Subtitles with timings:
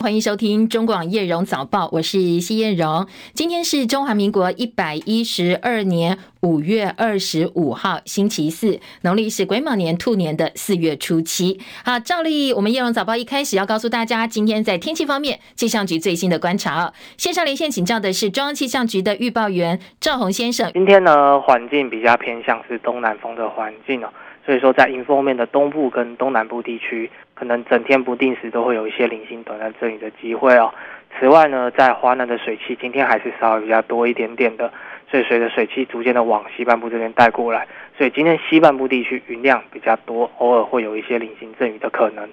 [0.00, 3.04] 欢迎收听中广叶荣早报，我是谢燕荣。
[3.34, 11.58] 今天是中华民国一百一十二年五月二十五号，星期四，农历是癸卯年兔年的四月初七。
[11.84, 16.92] 好，照例我们叶荣早报一开始要告诉大家，今天在天气方面，气象局最新的观察。
[17.16, 20.70] 线上连线请教的是中央气象局的预报员赵宏先生。
[20.74, 24.08] 今天呢，环境比较偏向是东南风的环境哦。
[24.46, 30.74] 所以说，在迎风面的东部跟东南部地区，可能整天不定时都会有一些零星短暂阵雨的机会哦。
[31.18, 34.72] 此外呢，在华南的水汽今天还是稍微比较多一点点的，
[35.08, 42.28] 所以随着水汽逐渐的往西半部这边带过来，所以今天西半部地区云量比较多，偶尔会有一些零星阵雨的可能。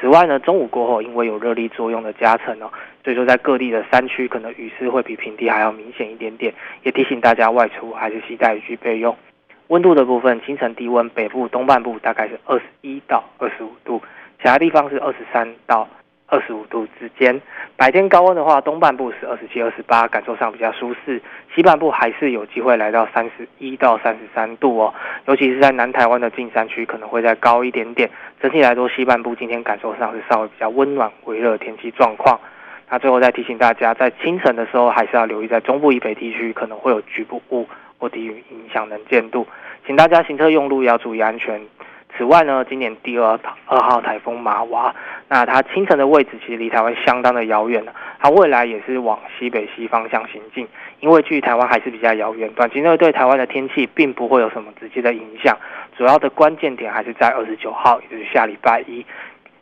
[0.00, 2.70] 此外呢，中午过后因为有热力作用的加成哦，
[3.02, 9.16] 所以说在各地的山区可能雨势会比平地还要明显一点点，也提醒大家外出还是携带雨具备用。
[9.68, 14.02] 温度的部分，清晨低温，北部东半部大概是二十一到二十五度，
[14.44, 15.88] 其他地方是二十三到
[16.26, 17.40] 二十五度之间。
[17.78, 21.18] 白天高温的话，东半部是二十七、二十八，感受上比较舒适；
[21.54, 24.92] 西半部还是有机会来到三十一到三十三度哦，
[25.24, 28.10] 尤其是在南台湾的近山区，可能会再高一点点。
[28.38, 32.38] 整体来说，西半部今天感受上是稍微比较温暖、微热天气状况。
[32.90, 37.66] 那最后再提醒大家，在清晨的时候，还是要留意在中部以北地区可能会有局部雾。
[37.96, 39.46] 或低云影响能见度，
[39.86, 41.58] 请大家行车用路要注意安全。
[42.16, 44.94] 此外呢，今年第二二号台风玛娃，
[45.28, 47.84] 那它清晨的位置其实离台湾相当的遥远，
[48.20, 50.68] 它未来也是往西北西方向行进，
[51.00, 55.58] 因为距离台湾还是比较遥远，短期内对台湾的天气并不会有什么直接的影响。
[55.96, 59.04] 主要的关键点还是在二十九号，也就是下礼拜一，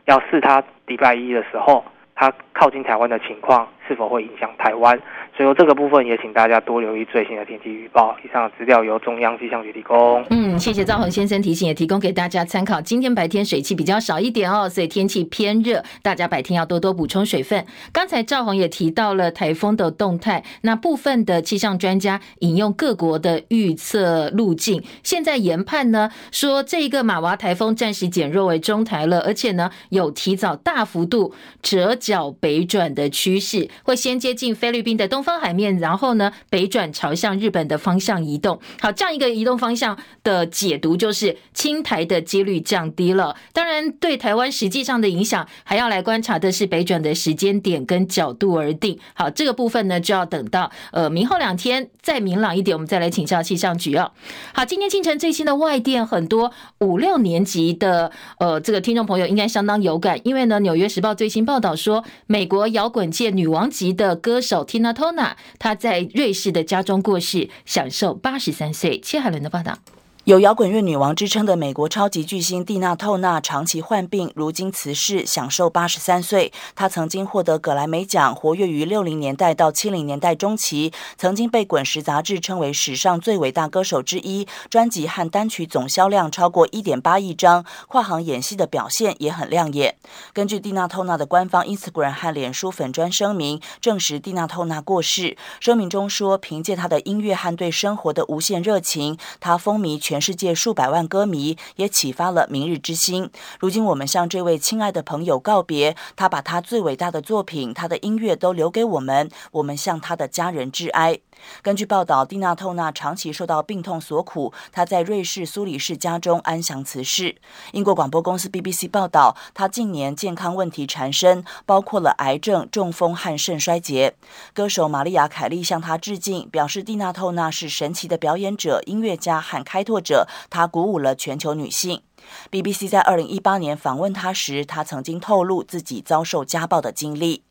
[0.04, 4.98] 要视它礼拜一的时候，它靠近台湾的情况是否会影响台湾。
[5.36, 8.16] 所以这个部分也请大家多留意最新的天气预报。
[8.24, 10.24] 以上的资料由中央气象局提供。
[10.30, 12.80] 嗯，谢谢赵宏先生提醒，也提供给大家参考。
[12.80, 17.64] 今天白天水汽比较少一点哦，所以天气偏热，大家白天要多多补充水分。
[17.92, 35.22] 刚才赵宏也提到了台风的动态，那部分的气象专家引用各国的预测路径，现在研判呢说这个马娃台风暂时减弱为中台了，而且呢有提早大幅度折角北转的趋势，会先接近菲律宾的东。
[35.22, 38.58] 方海面，然后呢，北转朝向日本的方向移动。
[38.80, 43.36] 好，这样一个移动方向的解读就是轻台的几率降低了。
[43.52, 48.98] 当然，对台湾实际上的影响，还要来观察的是北转的时间点跟角度而定。
[49.14, 54.10] 好，这个部分呢，就要等到呃明后两天再明朗一点，我们再来请教气象局哦。
[54.52, 56.50] 好，今天清晨最新的外电，很多
[56.80, 68.98] 五六年级的呃这个听众朋友应该相当有感，因为呢，《纽约时报》最新报道说，美国摇滚界女王王级的歌手 Tina t o n a 他在瑞士的家中过世，享受八十三岁。
[68.98, 69.78] 切海伦的报道。
[70.24, 76.52] 有摇滚乐女王之称的美国超级巨星蒂娜·透纳长期患病，如今辞世，享寿八十三岁。
[76.76, 84.46] 她曾经获得葛莱美奖，活跃于六零年代到七零年代中期，曾经被《滚石》杂志称为史上最伟大歌手之一。
[84.70, 89.96] 专辑和单曲总销量超过一点八亿张，跨行演戏的表现也很亮眼。
[90.32, 95.36] 根据蒂娜·透纳的官方 Instagram 和脸书粉砖声明，证实蒂娜·透纳过世。
[95.58, 100.11] 声明中说，凭借她的音乐和对生活的无限热情，她风靡全。
[100.12, 103.30] 全世界数百万歌迷也启发了明日之星。
[103.58, 109.30] 如今我们向这位亲爱的朋友告别，他把他最伟大的作品、他的音乐都留给我们。
[109.52, 111.18] 我们向他的家人致哀。
[111.62, 117.36] 根据报道，蒂娜·透纳长期受到病痛所苦，她在瑞士苏黎世家中安详辞世。
[117.72, 124.14] 英国广播公司 BBC 报道，她近年健康问题缠身，包括了癌症、中风和肾衰竭。
[124.52, 132.02] 歌手玛丽亚·凯莉向她致敬，表示蒂娜·透纳是神奇的表演者、音乐家和开拓者，她鼓舞了全球女性。
[132.50, 137.42] BBC 在二零一八年访问她时，她曾经透露自己遭受家暴的经历。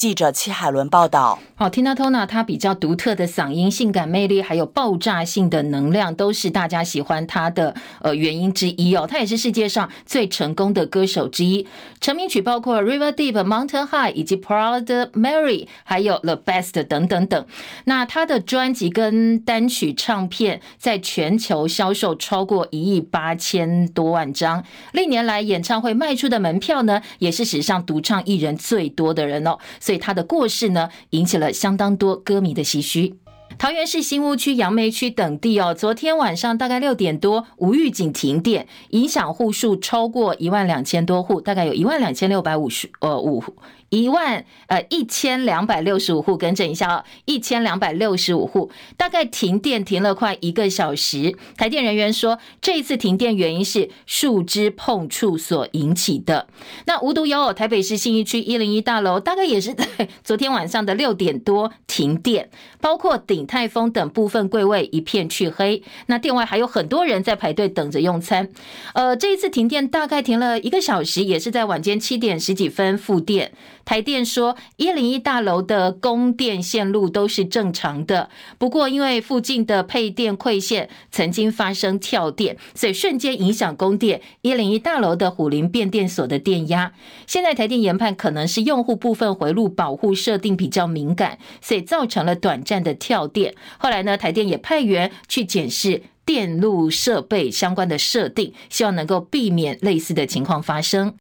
[0.00, 9.06] 记者戚海伦报道：好，Tina Turner 她比较独特的嗓音、性感魅力，还有爆炸性的能量，都是大家喜欢她的呃原因之一哦。
[9.06, 11.66] 她也是世界上最成功的歌手之一，
[12.00, 17.46] 成名曲包括《River Deep》、《Mountain High》以及《Proud Mary》，还有《The Best》等等等。
[17.84, 29.58] 那她的专辑跟单曲唱片在全球销售超过一亿八千多万张，历年来演唱会卖出的门票呢，也是史上独唱艺人最多的人哦。
[29.90, 33.16] 对他的过世呢，引起了相当多歌迷的唏嘘。
[33.58, 43.42] 桃园市新屋区、杨梅区等地哦，昨天晚上大概六点多，无预警停电，影响户数超过一万两千多户，大概有一万两千六百五十呃五。
[43.90, 51.36] 一万呃一千两百六十五户，更正一下哦，一千两百六十五户，大概停电停了快一个小时。
[51.56, 56.46] 台电人员说，这一次停电原因是树枝碰触所引起的。
[56.86, 59.86] 那无独有偶，台北市信义区一零一大楼大概也是在
[60.22, 62.48] 昨天晚上的六点多停电，
[62.80, 65.82] 包括鼎泰丰等部分柜位一片黢黑。
[66.06, 68.48] 那店外还有很多人在排队等着用餐。
[68.94, 73.50] 呃，这一次停电大概停了一个小时，也是在晚间七点十几分复电。
[73.84, 84.20] 台电说，一零一大楼的供电线路都是正常的，不过因为附近的配电馈线曾经发生跳电，所以瞬间影响供电。
[84.42, 86.92] 一零一大楼的虎林变电所的电压，
[87.26, 93.54] 现在台电研判可能是用户部分回路保护设定比较敏感，所以造成了短暂的跳电。
[93.78, 101.14] 后来呢，台电也派员去检视电路设备相关的设定，希望能够避免类似的情况发生。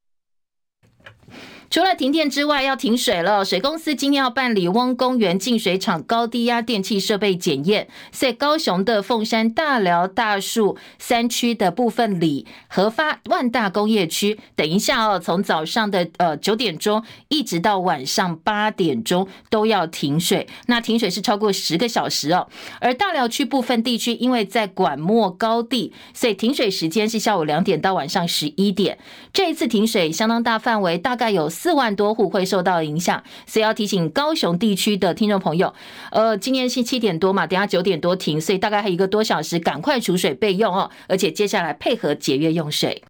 [1.69, 3.45] 除了停电之外，要停水了。
[3.45, 20.48] 水公司今天要办理翁公园净水厂高低压电气设备检验，在高雄的凤山大寮大树三区的部分里、核发万大工业区，等一下哦，从早上的呃九点钟一直到晚上八点钟都要停水。
[20.65, 22.48] 那停水是超过十个小时哦。
[22.81, 28.98] 而大寮区部分地区因为在管末高地，所以停水时间是下午两点到晚上十一点。
[29.31, 31.48] 这一次停水相当大范围，大概有。
[31.59, 35.73] 四万多户会受到影响，所以要提醒高雄地区的听众朋友，
[36.09, 43.03] 呃，今天是七点多嘛，等下九点多停，所以大概还一个多小时，赶快储水备用哦，而且接下来配合节约用水。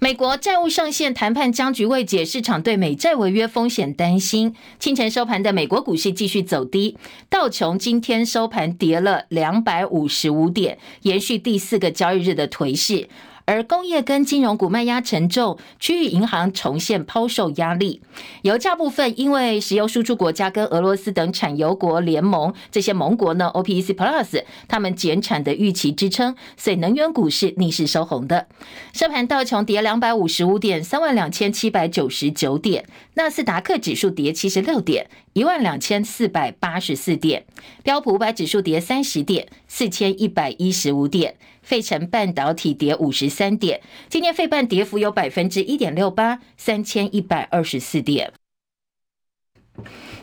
[0.00, 4.54] 美国债务上限谈判僵局未解，市场对美债违约风险担心。
[4.78, 6.98] 清晨收盘的美国股市继续走低，
[7.30, 13.08] 道琼今天收盘跌了两百五十五点，延续第四个交易日的颓势。
[13.46, 18.00] 而工业跟金融股卖压沉重，区域银行重现抛售压力。
[18.42, 28.46] 油价部分，因为石油输出国家跟俄罗斯等产油国联盟，这些盟国呢，OPEC Plus，他们减产的预期支撑，所以能源股是逆势收红的。
[28.92, 37.42] 收盘道琼跌两百五十五点，三万两千七百九十九点；纳斯达克指数跌七十六点，一万两千四百八十四点；
[37.82, 41.36] 标普五百指数跌三十点，四千一百一十五点。
[41.64, 48.32] 费城半导体跌五十三点，今天费半跌幅有百分之一点六八，三千一百二十四点。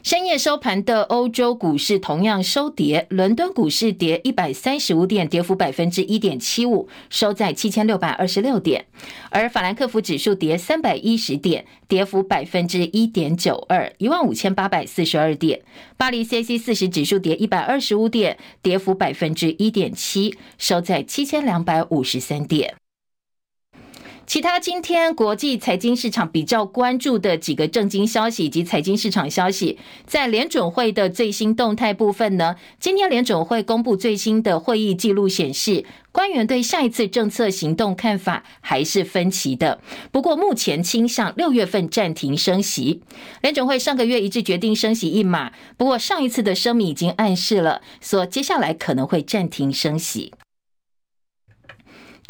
[0.03, 8.81] 深夜收盘的欧洲股市同样收跌，伦敦股市跌一百三十五点，跌幅百分之一点七五，收在七千六百二十六点；
[9.29, 15.59] 而法兰克福指数跌三百一十点，跌幅百分之一点九二，一万五千八百四十二点；
[15.97, 22.80] 巴黎 CAC 四十指数跌一百二十五点，跌幅百分之一点七，收在七千两百五十三点。
[24.31, 35.83] 其他今天国际财经市场比较关注的几个政经消息以及财经市场消息，在联准会的最新动态部分呢，今天联准会公布最新的会议记录显示，
[36.13, 39.81] 官员对下一次政策行动看法还是分歧的。
[40.13, 43.01] 不过目前倾向六月份暂停升息。
[43.41, 50.31] 联准会上个月一致决定升息一码，不过上一次的声明已经暗示了，说接下来可能会暂停升息。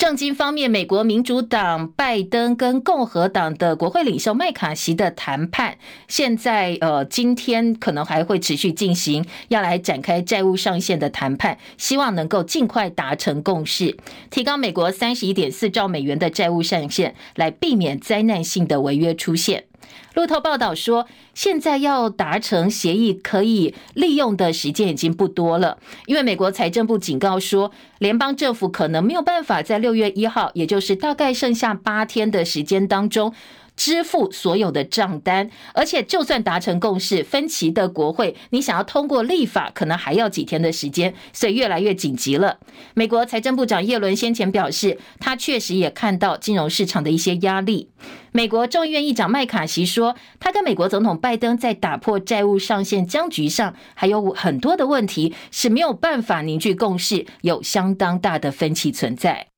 [0.02, 5.78] 政经方面，美国民主党拜登跟共和党的国会领袖麦卡锡的谈判，
[6.08, 13.96] 现在呃今天可能还会持续进行，要来展开债务上限的谈判，希望能够尽快达成共识，
[14.32, 19.66] 提高美国三十一点四兆美元的债务上限，来避免灾难性的违约出现。
[20.14, 33.34] 路透报道说，现在要达成协议可以利用的时间已经不多了，因为美国财政部警告说，联邦政府可能没有办法在六月一号，也就是大概剩下八天的时间当中。
[33.76, 42.60] 支付所有的账单，而且就算达成共识，分歧的国会，你想要通过立法，可能还要几天的时间，所以越来越紧急了。
[42.94, 47.90] 美国财政部长耶伦先前表示，他确实也看到金融市场的一些压力。
[48.32, 59.51] 美国众议院议长麦卡锡说，他跟美国总统拜登在打破债务上限僵局上，还有很多的问题是没有办法凝聚共识，有相当大的分歧存在。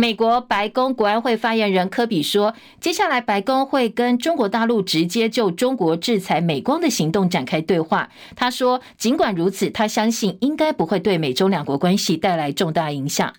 [0.00, 8.08] 美国白宫国安会发言人科比说，接下来白宫会跟中国大陆直接就中国制裁美光的行动展开对话。
[8.34, 13.30] 他说，尽管如此，他相信应该不会对美中两国关系带来重大影响。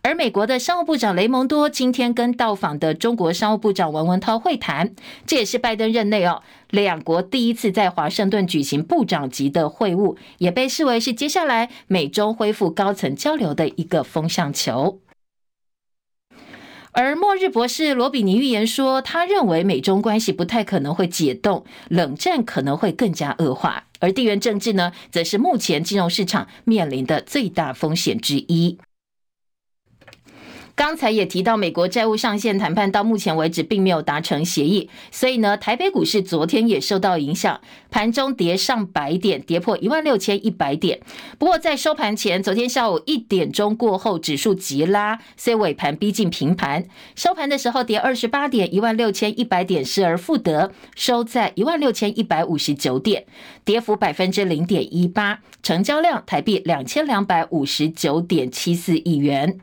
[0.00, 4.94] 而美国的商务部长雷蒙多今天跟到访的中国商务部长王文涛会谈，
[5.26, 15.00] 这也是拜登任内哦，两国第一次在华盛顿举行部长级的会晤，也被视为是接下来美中恢复高层交流的一个风向球。
[17.00, 23.84] 而末日博士罗比尼预言说，他认为美中关系不太可能会解冻，冷战可能会更加恶化。
[24.00, 28.78] 而地缘政治呢，则是目前金融市场面临的最大风险之一。
[30.78, 41.00] 刚才也提到，美国债务上限谈判到目前为止并没有达成协议，所以呢，台北股市昨天也受到影响，盘中跌上百点，跌破一万六千一百点。
[41.36, 53.26] 不过在收盘前，昨天下午一点钟过后，指数急拉，所以尾盘逼近平盘，收盘的时候跌二十八点，一万六千一百点失而复得，收在一万六千一百五十九点，
[53.64, 59.58] 跌幅百分之零点一八，成交量台币两千两百五十九点七四亿元。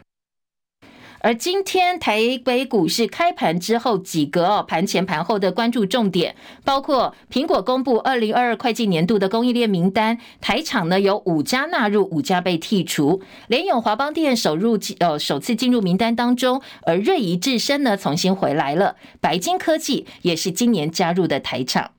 [1.25, 13.23] 而今天台北股市开盘之后，几个哦盘前盘后的关注重点，包括苹果公布二零二二会计年度的供应链名单，台厂呢有五家纳入，五家被剔除。
[13.47, 21.89] 联咏华邦电首入呃首次进入名单当中，而瑞仪智深呢重新回来了，白金科技也是今年加入的台厂。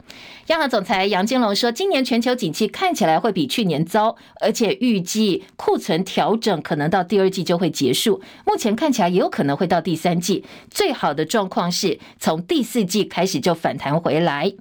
[0.46, 14.52] 央行总裁杨金龙说，今年全球景气看起来会比去年糟，而且预计库存调整可能到第二季就会结束，目前看起来也有可能会到第三季，最好的状况是从第四季开始就反弹回来。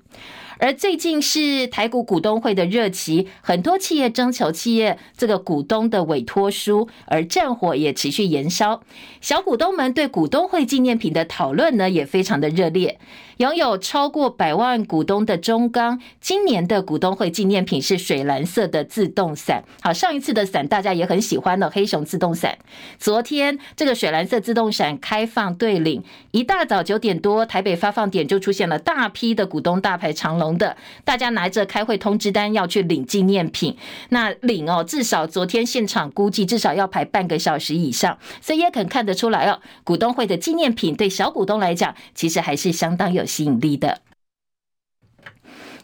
[0.57, 8.81] 而最近是台股股东会的热期，很多企业征求企业这个股东的委托书，而战火也持续延烧。
[9.19, 12.97] 小股东们对股东会纪念品的讨论呢，也非常的热烈。
[13.37, 19.61] 拥有超过百万股东的中钢，今年的股东会纪念品是水蓝色的自动伞。
[19.81, 22.57] 好，上一次的伞大家也很喜欢的黑熊自动伞。
[22.97, 26.01] 昨天这个水蓝色自动伞开放对领，
[26.31, 33.75] 一大早九点多，台北发放点就出现了大批的股东大排长龙的，大家拿着开会通知单要去领纪念品。
[34.09, 44.01] 那领哦，至少昨天现场估计至少要排半个小时以上，所以也肯看得出来哦，股东会的纪念品对小股东来讲，其实还是相当有吸引力的。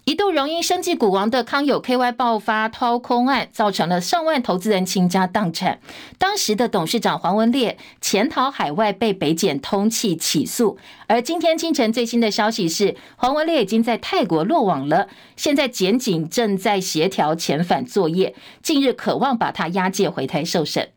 [0.04, 5.80] 一度荣膺生技股王的康友 KY 爆发掏空案，造成了上万投资人倾家荡产。
[6.18, 10.80] 当时的董事长黄文烈潜逃海外，被北检通缉起诉。
[11.06, 15.08] 而今天清晨最新的消息是，黄文烈已经在泰国落网了。
[15.36, 18.34] 现在检警正在协调遣返作业，
[18.64, 20.90] 近日渴望把他押解回台受审。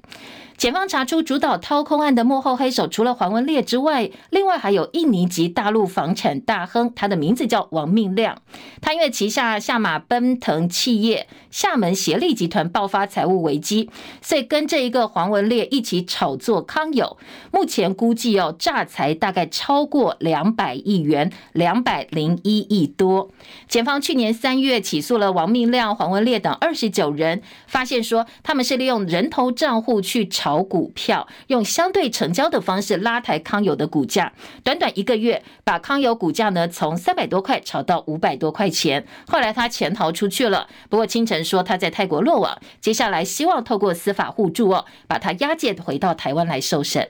[0.56, 8.40] 检方查出主导掏空案的幕后黑手，除了黄文烈之外，另外还有印尼籍大陆房产大亨，他的名字叫王命亮。
[8.80, 13.90] 他因为旗下下马奔腾企业厦门协力集团爆发财务危机，
[14.22, 17.18] 所以跟这一个黄文烈一起炒作康友。
[17.50, 23.28] 目前估计要诈财大概超过两百亿元，两百零一亿多。
[23.68, 30.53] 检方去年三月起诉了王命亮、黄文烈等二十九人，发现说他们是利用人头账户去炒。
[30.54, 34.32] 炒股票，用相对成交的方式拉抬康友的股价，
[34.62, 39.04] 短短一个月，把康友股价呢从三百多块炒到五百多块钱。
[39.26, 47.08] 后来他潜逃出去了，不过清晨说他在泰国落网，接下来希望透过司法互助哦，把他押解回到台湾来受审。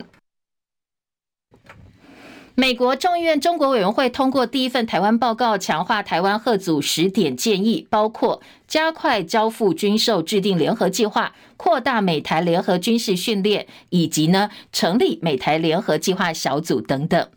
[2.57, 17.29] 美国众议院中国委员会通过第一份台湾报告，强化台湾贺组十点建议，包括加快交付军售、制定联合计划、扩大美台联合军事训练，以及呢成立美台联合计划小组等等。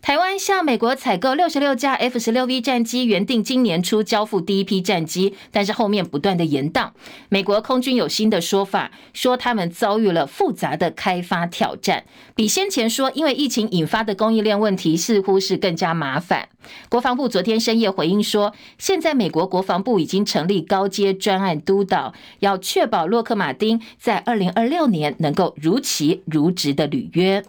[0.00, 6.92] 台湾向美国采购六十六架 F 十六 V 战机，原定今年初交付第一批战机，但是后面不断的延宕。
[7.28, 16.48] 美国空军有新的说法，说他们遭遇了复杂的开发挑战，比先前说因为疫情引发的供应链问题似乎是更加麻烦。
[16.88, 27.44] 国防部昨天深夜回应说，现在美国国防部已经成立高阶专案督导，要确保洛克马丁在二零二六年能够如期如职的履约。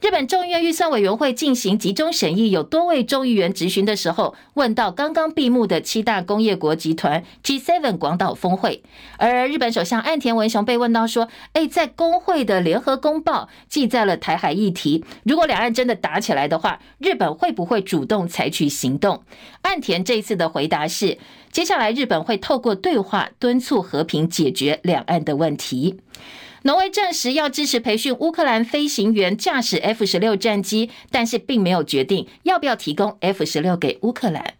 [0.00, 8.84] 日本众议院预算委员会进行集中审议，有多位众议员质询的时候，问到刚刚闭幕的七大工业国集团 G7 广岛峰会，
[9.16, 19.24] 而日本首相岸田文雄被问到说：“哎，在工会的联合公报记载了台海议题，如果两岸真的打起来的话，日本会不会主动采取行动？”
[19.62, 21.18] 岸田这次的回答是：
[21.50, 25.98] 接下来日本会透过对话敦促和平解决两岸的问题。
[26.62, 34.54] 挪威证实要支持培训乌克兰飞行员驾驶 F 十六战机，但是并没有决定要不要提供 F 十六给乌克兰。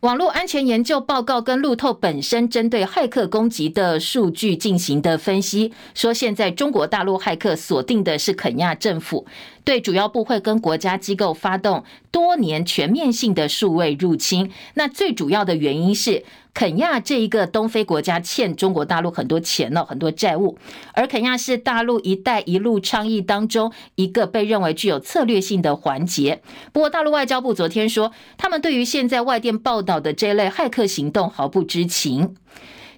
[0.00, 9.26] 网络安全研究报告跟路透本身针对骇客攻击的数据进行的分析，说现在中国大陆骇客锁定的是肯亚政府，
[9.68, 14.50] 对主要部会跟国家机构发动多年全面性的数位入侵。
[14.72, 20.56] 那最主要的原因是肯亚这一个东非国家欠中国大陆很多钱了，很多债务，
[20.94, 26.40] 而肯亚是大陆“一带一路”倡议当中一个被认为具有策略性的环节。
[26.72, 32.34] 不过，大陆外交部昨天说，他们对于现在外电报道的这类骇客行动毫不知情。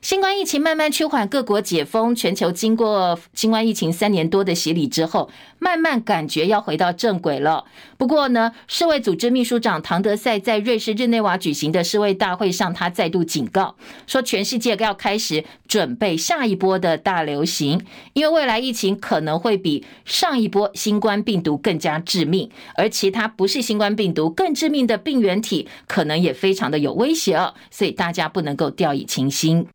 [0.02, 5.28] 新冠疫情慢慢趋缓，各国解封，全球经过新冠疫情三年多的洗礼之后，
[5.58, 7.66] 慢慢感觉要回到正轨了。
[7.98, 13.76] 不过呢，世卫组织秘书长唐德赛在瑞士日内瓦举行的世卫大会上，他再度警告
[14.06, 27.52] 说，全世界要开始准备下一波的大流行，因为未来疫情可能会比上一波新冠病毒更加致命，而其他不是新冠病毒更致命的病原体，可能也非常的有威胁哦。
[27.70, 29.68] 所以大家不能够掉以轻心。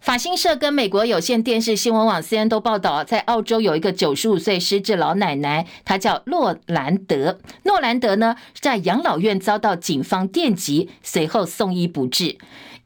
[0.00, 7.38] 法新社跟美国有线电视新闻网 C N 都报道，在澳洲有一个九十五岁失智老奶奶，她叫诺兰德。
[7.64, 12.38] 诺兰德呢，在养老院遭到警方电击，随后送医不治。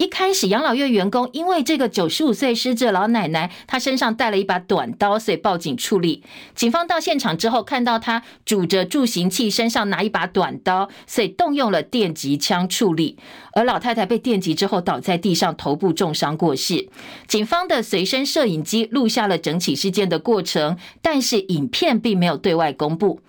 [0.03, 6.25] 一开始，养老院员工因为这个九十五岁失智老奶奶，她身上带了一把短刀，所以报警处理。
[6.57, 13.17] 警方到现场之后，看到她拄着助行器，身上拿一把短刀，所以动用了电击枪处理。
[13.55, 16.89] 而老太太被电击之后倒在地上，头部重伤过世。
[17.29, 23.21] 警方的随身摄影机录下了整起事件的过程，但是影片并没有对外公布。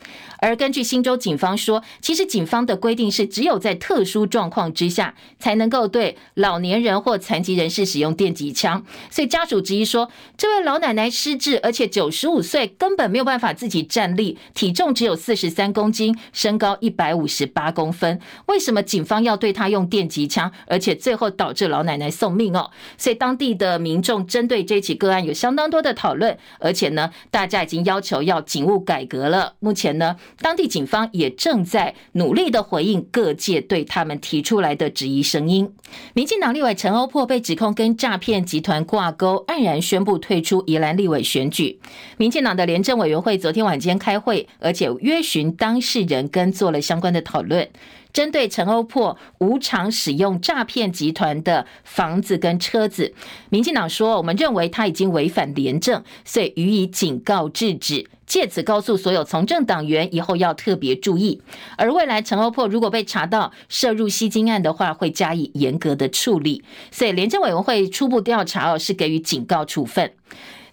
[0.44, 8.84] 而根据新州警方说，其实警方的规定是，只有在特殊状况之下，才能够对老年人或残疾人士使用电击枪。
[9.10, 22.70] 所以家属质疑说，这位老奶奶失智，而且九十五岁，根本没有办法自己站立，体重只有四十三公斤，身高一百五十八公分，为什么警方要对她用电击枪，而且最后导致老奶奶送命哦？
[22.98, 29.54] 所以当地的民众针对这起个案有相当多的讨论，而且呢，大家已经要求要警务改革了。
[29.60, 35.72] 目前呢，当地警方也正在努力的回应各界对他们提出来的质疑声音。
[36.14, 41.80] 民进党立委陈欧珀被指控跟诈骗集团挂钩，黯然宣布退出宜兰立委选举。
[42.18, 47.70] 民进党的廉政委员会昨天晚间开会，而且约询当事人跟做了相关的讨论。
[48.14, 53.12] 针对陈欧珀无偿使用诈骗集团的房子跟车子，
[53.50, 61.42] 民进党说，我们认为他已经违反廉政，所以予以警告制止，借此告诉所有从政党员以后要特别注意。
[61.76, 66.64] 而未来陈欧珀如果被查到涉入吸金案的话，会加以严格的处理。
[66.92, 70.12] 所以廉政委员会初步调查哦，是给予警告处分。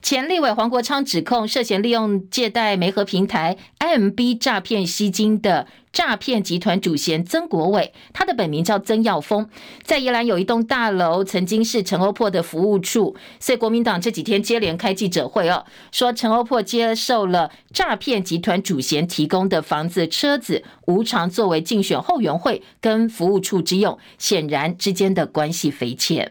[0.02, 5.66] 前立委黄国昌指控涉嫌利用借贷媒合平台 IMB 诈骗吸金的。
[5.92, 9.48] 诈骗集团主嫌曾国伟，他的本名叫曾耀峰，
[9.82, 13.16] 在宜兰有一栋大楼，曾经是陈欧珀的服务处。
[13.40, 26.30] 所以国民党这几天接连开记者会哦，说陈欧珀接受了诈骗集团主嫌提供的房子、车子，无偿作为竞选后援会跟服务处之用，显然之间的关系匪浅。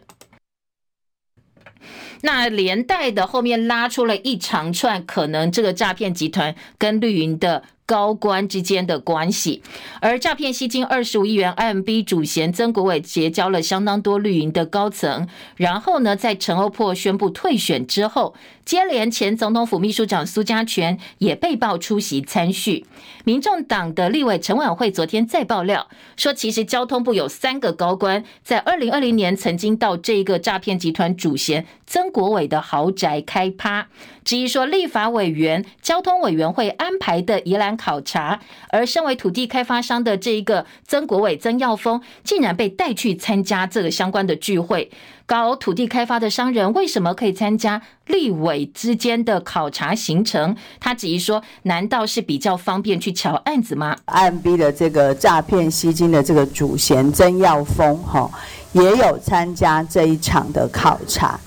[2.22, 7.64] 那连带的后面拉出了一长串，可能这个诈骗集团跟绿营的。
[7.90, 9.64] 高官之间的关系，
[10.00, 18.36] 而诈骗吸金二十五亿元，IMB 主嫌曾国伟结交了相当多绿营的高层，然后呢，在陈欧破宣布退选之后，
[18.70, 22.86] 接连前总统府秘书长苏家全也被曝出席参叙。
[23.24, 33.88] 民众党的立委陈琬惠昨天再爆料说，其实交通部有三个高官在二零二零年曾经到这个诈骗集团主嫌曾国伟的豪宅开趴。
[34.24, 44.92] 质疑说，立法委员、交通委员会安排的宜兰考察，而身为土地开发商的这一个曾国伟、曾耀峰，竟然被带去参加这个相关的聚会。
[45.30, 50.56] 搞土地开发的商人为什么可以参加立委之间的考察行程？
[50.80, 58.28] 他质疑说，难道是比较方便去乔案子吗？IMB 的这个诈骗吸金的这个主嫌曾耀峰，哈，
[58.72, 61.40] 也有参加这一场的考察。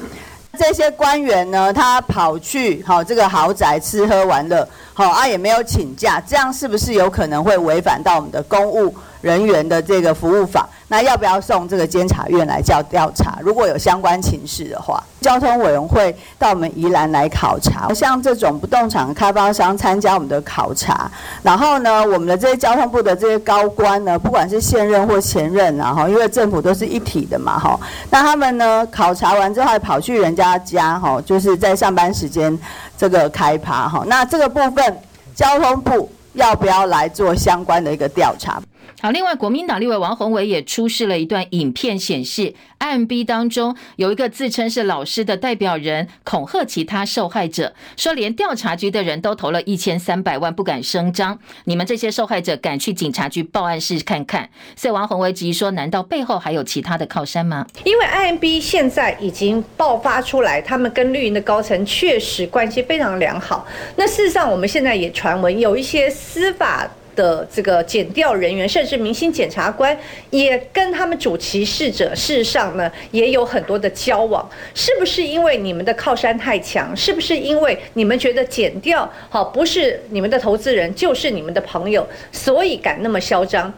[0.57, 10.69] 这些官员呢，他跑去好这个豪宅吃喝玩乐，好啊也没有请假，这样是不是有可能会违反到我们的公务人员的这个服务法？
[10.89, 13.39] 那要不要送这个监察院来叫调查？
[13.41, 21.11] 如果有相关情事的话，交通委员会到我们宜兰来考察，像这种不动产开发商参加我们的考察，
[21.43, 27.81] 然后呢，我们的这些交通部的这些高官呢，不管是现任或前任啊，哈，因为政府都是一体的嘛，哈，
[28.11, 32.59] 那他们呢考察完之后还跑去人家家，哈，就是在上班时间
[32.99, 34.99] 这个开趴，哈，那这个部分
[35.35, 38.61] 交通部要不要来做相关的一个调查？
[39.01, 51.39] 好，另外，国民党立委王宏伟也出示了一段影片，显示 IMB 当中有一个自称是老师的代表人恐吓其他受害者，说连调查局的人都投了一千三百万，不敢声张。
[51.65, 54.49] 你们这些受害者敢去警察局报案试看看？
[54.77, 57.67] 所以王鸿薇质疑说，难道背后还有其他的靠山吗？
[57.85, 63.67] 因为 IMB 现在已经爆发出来，他们跟绿营的高层确实关系非常良好。
[63.97, 66.89] 那事实上，我们现在也传闻有一些司法。
[67.15, 69.97] 的这个检调人员，甚至明星检察官，
[70.31, 74.49] 也跟他们主其事者，事实上呢，也有很多的交往。
[74.75, 76.97] 是不是因为你们的靠山太强？
[76.97, 83.73] 是不是因为你们觉得检调好不是你们的投资人，就是你们的朋友，所以敢那么嚣张？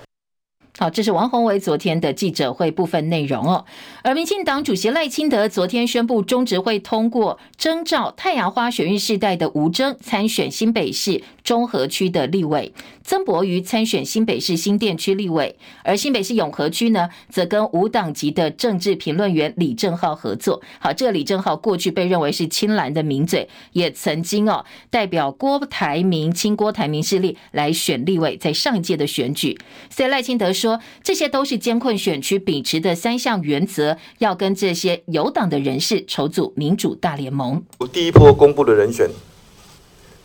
[0.77, 3.65] 好，这是王鸿薇昨天的记者会部分内容哦。
[4.03, 12.73] 而民进党主席赖清德昨天宣布，中执会通过征召太阳花学运世代的吴峥参选新北市中和区的立委，
[13.05, 15.57] 曾博瑜参选新北市新店区立委。
[15.85, 20.61] 而新北市永和区呢，则跟无党籍的政治评论员李正浩合作。
[20.81, 29.57] 好，这个李正浩过去被认为是亲蓝的名嘴，也曾经哦代表郭台铭亲郭台铭势力来选立委，在上一届的选举。
[29.89, 30.65] 所以赖清德说。
[30.65, 37.63] 说这些都是艰困选区秉持的三项原则，要跟这些有党的人士筹组民主大联盟。
[37.77, 39.11] 我第一波公布的人选，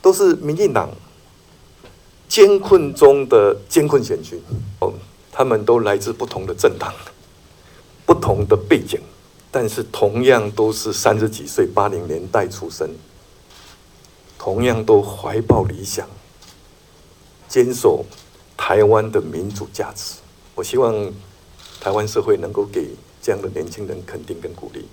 [0.01, 0.89] 都是民进党
[2.29, 4.39] 艰困中的艰困选区，
[4.79, 4.93] 哦，
[5.31, 6.93] 他们都来自不同的政党，
[8.05, 9.01] 不同的背景，
[9.49, 12.87] 但是同样都是三十几岁，八零年代出生，
[14.37, 16.07] 同样都怀抱理想，
[17.47, 18.05] 坚守
[18.55, 20.13] 台湾的民主价值。
[20.53, 20.93] 我希望
[21.81, 22.89] 台湾社会能够给
[23.23, 24.85] 这样的年轻人肯定跟鼓励。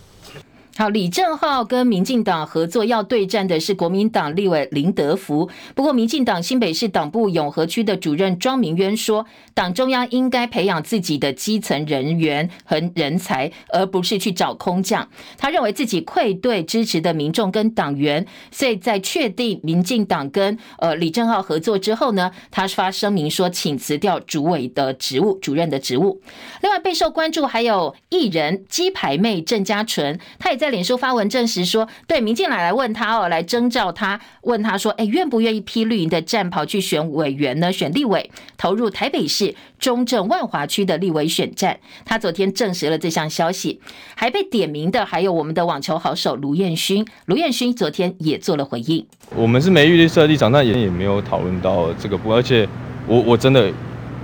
[0.78, 5.48] 好，李正浩跟民进党合作要对战的是国民党立委林德福。
[5.74, 15.08] 不过，民进党新北市党部永和区的主任庄明渊说，党中央应该培养自己的基层人员和人才，而不是去找空降。
[15.38, 26.20] 他认为自己愧对支持的民众跟党员，所以在确定民进党跟呃李正浩合作之后呢，他发声明说，请辞掉主委的职务、主任的职务。
[26.60, 30.65] 另外备受关注还有艺人鸡排妹郑家纯，他也在。
[30.66, 37.72] 在脸书发文证实说，对民进党来问他哦，来征召他，问他说，哎，愿不愿意披绿营的战袍去选委员呢？
[37.72, 41.78] 选立委，投入台北市中正万华区的立委选战。
[42.04, 43.80] 他昨天证实了这项消息，
[44.16, 47.06] 还被点名的还有我们的网球好手卢彦勋。
[47.26, 49.06] 卢彦勋昨天也做了回应。
[49.36, 52.38] 我们是没预设立场，但也也没有讨论到这个部分。
[52.38, 52.68] 而且
[53.06, 53.70] 我我真的，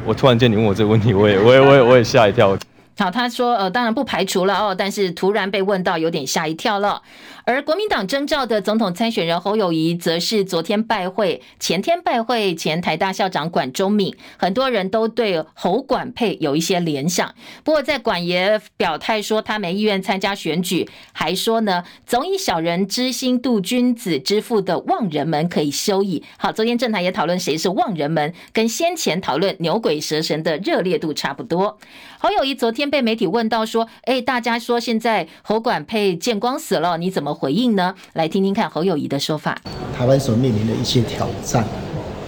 [0.05, 2.59] 我突然间你问我这个问题，我也我也我也我也吓一跳。
[2.99, 7.03] 好，他说，呃，当然不排除了哦，但是突然被问到，有点吓一跳了。
[7.45, 17.35] 而国民党征召的总统参选人侯友谊，则是昨天拜会，前天拜会前台大校长管中闵，很多人都对侯管配有一些联想。
[17.65, 26.23] 不过在管爷表态说他没意愿参加选举，还说呢，总以小人之心度君子之腹的望人们可以休矣。
[26.39, 31.79] 好，昨天政坛也讨论谁是望人们，跟先前讨论牛鬼蛇神的热烈度差不多。
[32.21, 37.95] 侯友谊昨天被媒体问到说，哎，大家说现在侯管配见光死了，你怎么回应呢？
[38.13, 39.59] 来听听看侯友谊的说法。
[39.97, 41.65] 台湾所面临的一些挑战，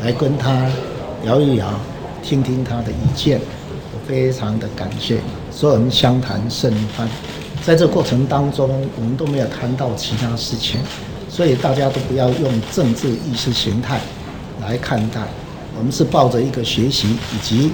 [0.02, 0.70] 来跟他
[1.22, 1.68] 聊一聊，
[2.22, 3.40] 听听他的意见，
[3.92, 5.20] 我非常的感谢。
[5.50, 7.08] 所有人相谈甚欢，
[7.62, 10.80] 在这过程当中，我们都没有谈到其他事情，
[11.28, 14.00] 所以大家都不要用政治意识形态
[14.60, 15.20] 来看待。
[15.76, 17.70] 我们是抱着一个学习以及。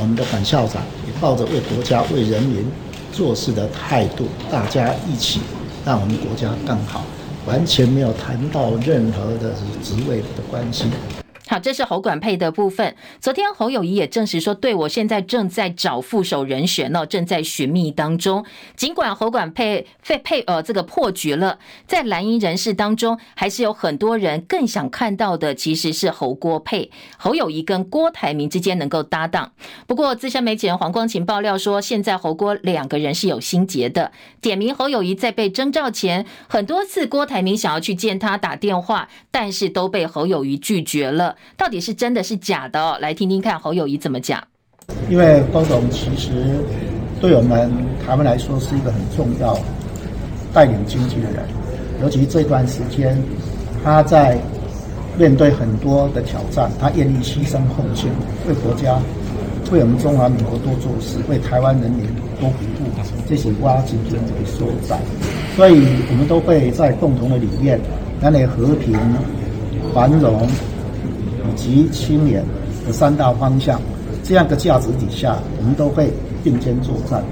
[0.00, 2.64] 我们的反校长也抱着为国家、为人民
[3.12, 5.40] 做事的态度，大家一起
[5.88, 7.02] 让我们国家更好，
[7.46, 10.84] 完全没有谈到任何的职位的关系。
[11.48, 12.94] 好，这是侯管配的部分。
[13.20, 18.44] 昨天侯友谊也证实说，对，我现在正在找副手人选呢，正在寻觅当中。
[18.76, 29.52] 尽管侯管配配配呃这个破局了，在蓝营人士当中，还是有很多人更想看到的，其实是侯郭配，侯友谊跟郭台铭之间能够搭档。
[29.86, 41.36] 不过资深媒体人黄光芹爆料说，现在侯郭两个人是有心结的，点名侯友谊在被征召前，很多次郭台铭想要去见他打电话，但是都被侯友谊拒绝了。
[41.56, 42.98] 到底是真的是假的？
[43.00, 44.42] 来听听看侯友谊怎么讲。
[45.10, 46.30] 因为郭总其实
[47.20, 47.70] 对我们
[48.06, 49.58] 台湾来说是一个很重要
[50.52, 51.44] 带领经济的人，
[52.00, 53.16] 尤其这段时间
[53.84, 54.38] 他在
[55.18, 58.10] 面对很多的挑战，他愿意牺牲奉献，
[58.46, 58.98] 为国家、
[59.70, 62.06] 为我们中华民国多做事，为台湾人民
[62.40, 62.88] 多服务，
[63.28, 64.98] 这是挖井的所在。
[65.56, 67.78] 所以我们都会在共同的理念，
[68.20, 68.96] 那里和平、
[69.92, 70.48] 繁荣。
[71.46, 72.44] 以及青年
[72.86, 73.80] 的三大方向，
[74.22, 77.22] 这样的价值底下，我们都会并肩作战。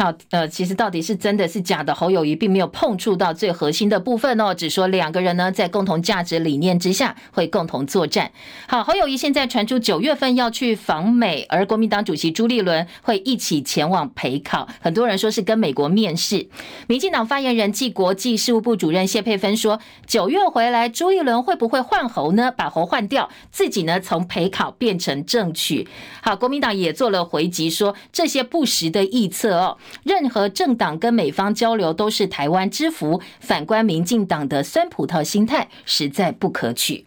[0.00, 1.94] 好，呃，其实到底是真的是假的？
[1.94, 8.32] 侯友宜并没有碰触到最核心的部分哦，只说两个人呢在共同价值理念之下会共同作战。
[8.66, 16.48] 好，侯友宜现在传出九月份要去访美，而国民党主席朱立伦会一起前往陪考，很多人说是跟美国面试。
[16.86, 22.50] 民进党发言人暨国际事务部主任谢佩芬说，九月回来，朱立伦会不会换侯呢？
[22.50, 25.86] 把侯换掉，自己呢从陪考变成正取。
[26.22, 29.76] 好，国民党也做了回击，说这些不实的臆测哦。
[30.02, 37.04] 任何政党跟美方交流都是台湾之福，反观民进党的酸葡萄心态实在不可取。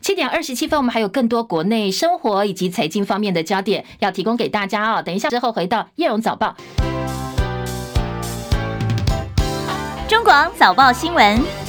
[0.00, 5.02] 七点二十七分，我们还有更多国内生活以及财经方面的焦点要提供给大家哦。
[5.02, 6.54] 等一下之后回到叶荣早报，
[10.06, 11.63] 中广早报新闻。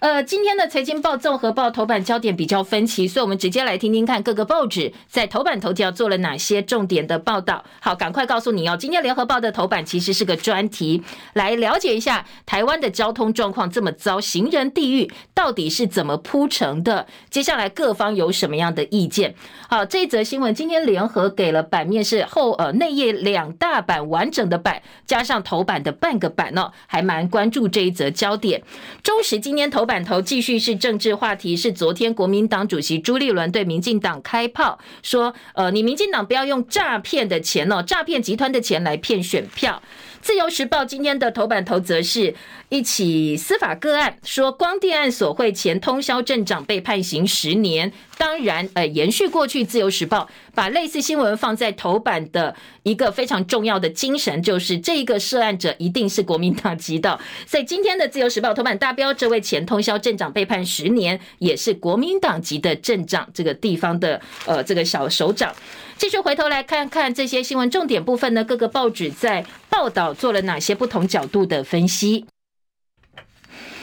[0.00, 7.62] 呃，今天的财经报综合报头版焦点比较分歧，所以我们直接来听听看各个报纸在头版头条做了哪些重点的报道。
[7.80, 11.02] 好，赶快告诉你哦，今天联合报的头版其实是个专题，
[11.34, 17.06] 来了解一下台湾的交通状况这么糟，行人地狱到底是怎么铺成的？
[17.28, 19.34] 接下来各方有什么样的意见？
[19.68, 28.62] 好，这一则新闻今天联合给了版面是后呃内页两大版完整的版，加上头版的半个版哦，还蛮关注这一则焦点。
[29.02, 29.89] 中时今天头。
[29.90, 39.82] 版头继续是政治话题，是昨天国民党主席朱立伦对民进党开炮，说：“呃，你民进党不要用诈骗的钱哦，诈骗集团的钱来骗选票。”
[40.20, 42.34] 自由时报今天的头版头则是
[42.68, 47.92] 一起司法个案，说光电案索贿前通宵镇长被判刑十年。
[48.18, 57.18] 当然，呃，延续过去自由时报把类似新闻放在头版的一个非常重要的精神，就是这一个涉案者一定是国民党籍的。
[57.46, 65.54] 所以今天的自由时报头版大标，这位前通宵镇长被判十年，也是国民党籍的镇长，这个地方的呃这个小首长。
[65.96, 72.26] 继续回头来看看这些新闻重点部分呢，各个报纸在报道做了哪些不同角度的分析？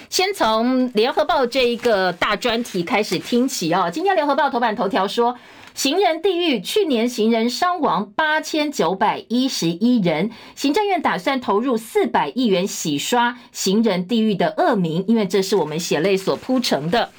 [0.09, 3.89] 先从联合报这一个大专题开始听起哦。
[3.91, 5.37] 今天联合报头版头条说，
[5.73, 17.11] 行人地狱，去年行人伤亡八千九百一十一人，行政院打算投入四百亿元洗刷行人地狱的恶名，因为这是我们血泪所铺成的。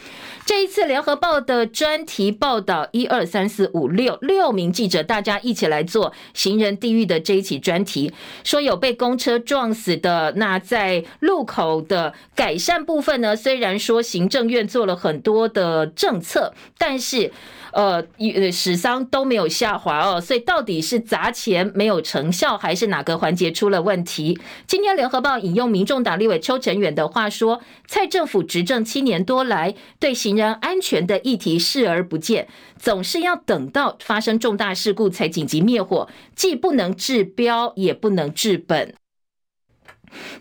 [0.48, 8.11] 这一次联合报的专题报道，一二三四五六六名记者，大家一起来做行人地狱的这一起专题，
[8.44, 10.32] 说有被公车撞死的。
[10.37, 13.37] 那在路口的改善部分呢？
[13.37, 17.30] 虽然说行政院做了很多的政策，但是。
[17.78, 18.04] 呃，
[18.50, 24.36] 死伤都没有下滑哦，所以到底是砸钱没有成效，还是哪个环节出了问题？
[24.66, 38.92] 今天联合报引用民众党立委邱成远的话说：“蔡政府执政七年多来，对行人安全的议题视而不见，总是要等到发生重大事故才紧急灭火，既不能治标，也不能治本。”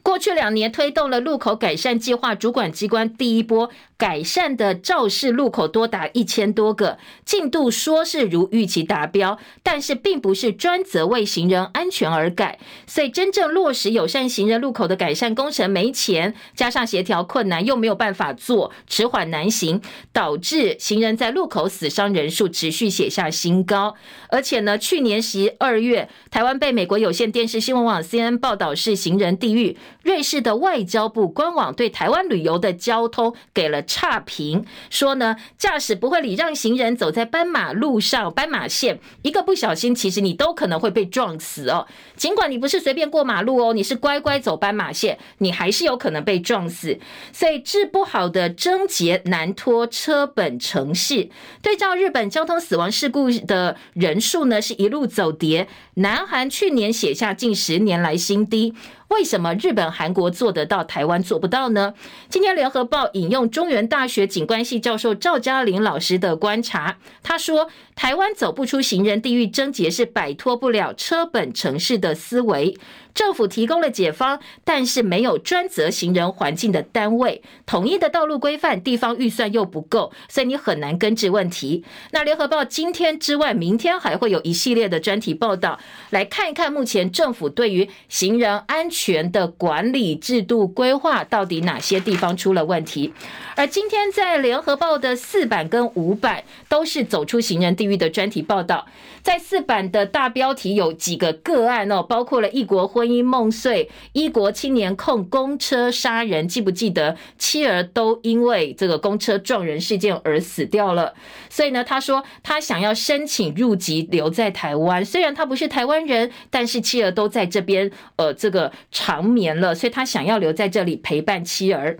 [0.02, 19.82] 过去两年推动了路口改善计划，主管机关第一波改善的肇事路口多达一千多个，进度说是如预期达标，但是并不是专责为行人安全而改，所以真正落实友善行人路口的改善工程没钱，加上协调困难又没有办法做，迟缓难行，
[20.14, 23.96] 导致行人在路口死伤人数持续写下新高。
[24.30, 29.57] 而且呢，去年十二月，台湾被美国有线电视新闻网 CNN 报道是行人地狱。
[30.04, 41.88] 瑞士的外交部官网对台湾旅游的交通给了差评，说呢，驾驶不会礼让行人走在斑马路上，斑马线一个不小心，其实你都可能会被撞死哦。
[42.16, 47.00] 尽管你不是随便过马路哦，你是乖乖走斑马线，你还是有可能被撞死。
[47.32, 51.30] 所以治不好的症结难脱车本成事。
[51.62, 58.74] 对照日本交通死亡事故的人数呢，是一路走跌，南韩去年写下近十年来新低。
[59.10, 61.94] 为什么日本、韩国做得到，台湾做不到呢？
[62.30, 72.78] 今天联合报引用中原大学景观系教授赵嘉玲老师的观察，他说，台湾走不出行人地域症结，是摆脱不了车本城市的思维。
[73.18, 81.84] 政府提供了解方，但是没有专责行人环境的单位，统一的道路规范，地方预算又不够，所以你很难根治问题。
[82.12, 85.80] 那联合报今天之外，明天还会有一系列的专题报道，
[86.12, 93.12] 来看一看目前政府对于行人安全的管理制度规划到底哪些地方出了问题。
[93.56, 98.86] 而今天在联合报的四版跟五版都是走出行人地狱的专题报道，
[99.28, 103.06] 在四版的大标题有几个个案哦，包括了异国婚。
[103.06, 111.14] 姻梦碎，一国青年控公车杀人，记不记得妻儿都因为这个公车撞人事件而死掉了？
[111.50, 122.00] 所以呢，他说他想要申请入籍留在台湾，虽然他不是台湾人，但是妻儿都在这边呃这个长眠了，所以他想要留在这里陪伴妻儿。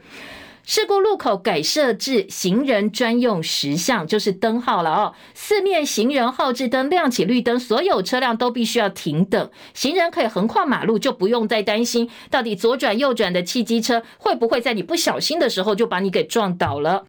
[0.70, 5.14] 事故路口改设置行人专用十项，就是灯号了哦。
[5.34, 17.06] 四面行人号志灯亮起绿灯，所有车辆都必须要停等，行人可以横跨马路，就不用再担心到底左转右转的汽机车会不会在你不小心的时候就把你给撞倒了。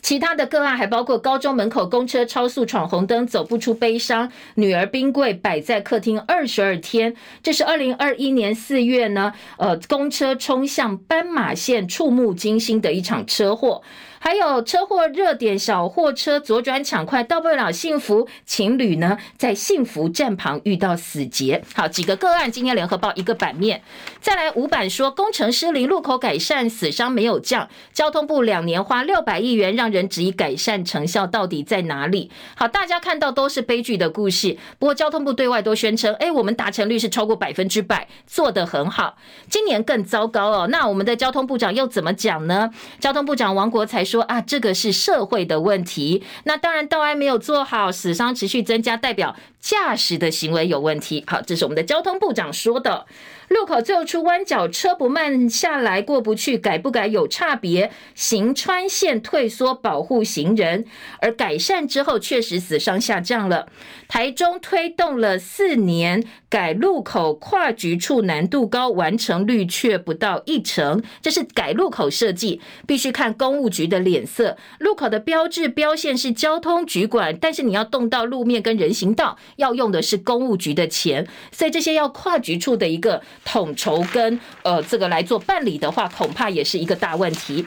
[0.00, 7.14] 其他的个案还包括高中门口公车超速闯红灯，走不出悲伤，女儿冰柜摆在客厅二十二天。
[7.42, 13.82] 这是二零二一年四月呢，呃，公车冲向斑马线，触目惊心的一场车祸。
[14.22, 21.64] 还有车祸热点，小货车左转抢快到不了幸福，情侣呢在幸福站旁遇到死结。
[21.74, 23.82] 好，几个个案，今天联合报一个版面。
[24.20, 32.30] 再来五版说工程失灵，路口改善死伤没有降，交通部两年花六百亿元，让人质疑改善成效到底在哪里？
[32.54, 34.58] 好，大家看到都是悲剧的故事。
[34.78, 39.16] 不过交通部对外都宣称，哎，我们达成率是超过百分之百，做得很好。
[39.48, 40.66] 今年更糟糕哦。
[40.66, 42.70] 那我们的交通部长又怎么讲呢？
[42.98, 44.04] 交通部长王国材。
[44.10, 46.24] 说啊，这个是社会的问题。
[46.44, 51.22] 那当然，道安没有做好，死伤持续增加，代表驾驶的行为有问题。
[51.26, 53.06] 好，这是我们的交通部长说的。
[53.48, 57.90] 路口最后出弯角，车不慢下来过不去，改不改有差别。
[58.14, 60.84] 行穿线退缩保护行人，
[61.20, 63.68] 而改善之后确实死伤下降了。
[64.06, 71.02] 台中推动了四年改路口跨局处难度高，完成率却不到一成。
[71.22, 74.58] 这是改路口设计，必须看公务局的脸色。
[74.80, 83.22] 路口的标志标线是交通局管，但是你要动到路面跟人行道，要用的是公务局的钱，所以这些要跨局处的一个。
[83.44, 87.64] 统筹跟呃这个来做办理的话，恐怕也是一个大问题。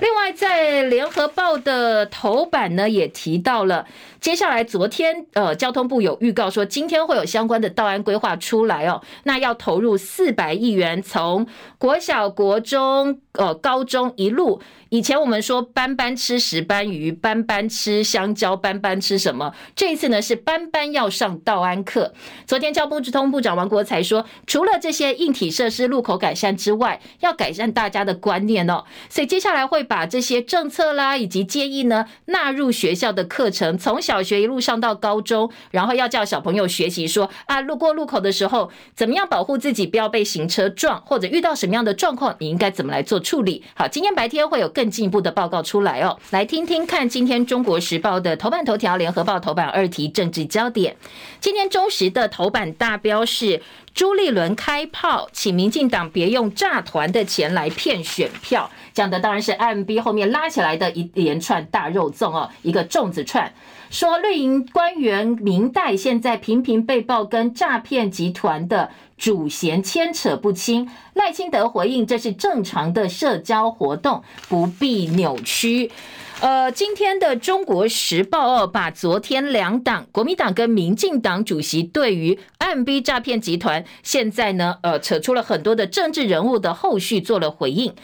[0.00, 3.86] 另外，在联合报的头版呢，也提到了，
[4.20, 11.46] 接下来昨天呃交通部有预告说，今天会有相关的道安规划出来哦，那要投入四百亿元，从
[11.78, 14.60] 国小、国中、呃高中一路。
[14.90, 19.54] 以前我们说班班吃石斑鱼，班班吃香蕉，班班吃什么？
[19.76, 22.12] 这一次呢是班班要上道安课。
[22.44, 28.82] 昨天交通部长王国材说，除了这些硬体设施、路口改善之外，要改善大家的观念哦。
[29.08, 43.62] 所以接下来会把这些政策啦以及建议呢纳入学校的课程，从小学一路上到高中，然后要叫小朋友学习说啊，路过路口的时候怎么样保护自己，不要被行车撞，或者遇到什么样的状况，你应该怎么来做处理。
[43.76, 44.79] 好，今天白天会有更。
[44.80, 50.96] 更进一步的报告出来哦，来听听看今天《中国时报》的头版头条，《联合报》头版二题政治焦点。
[51.38, 53.60] 今天中时的头版大标是
[53.92, 63.52] 朱立伦开炮，请民进党别用诈团的钱来骗选票，讲的当然是 M B 后面拉起来的一连串大肉粽哦，一个粽子串。
[63.90, 68.88] 说绿营官员明代现在频频被曝跟诈骗集团的
[69.20, 75.92] 主嫌牵扯不清，赖清德回应这是正常的社交活动，不必扭曲。
[76.40, 87.94] 呃，今天的《中国时报》哦，把昨天两党国民党跟民进党主席对于 MB 诈骗集团现在呢，呃，扯出了很多的政治人物的后续做了回应。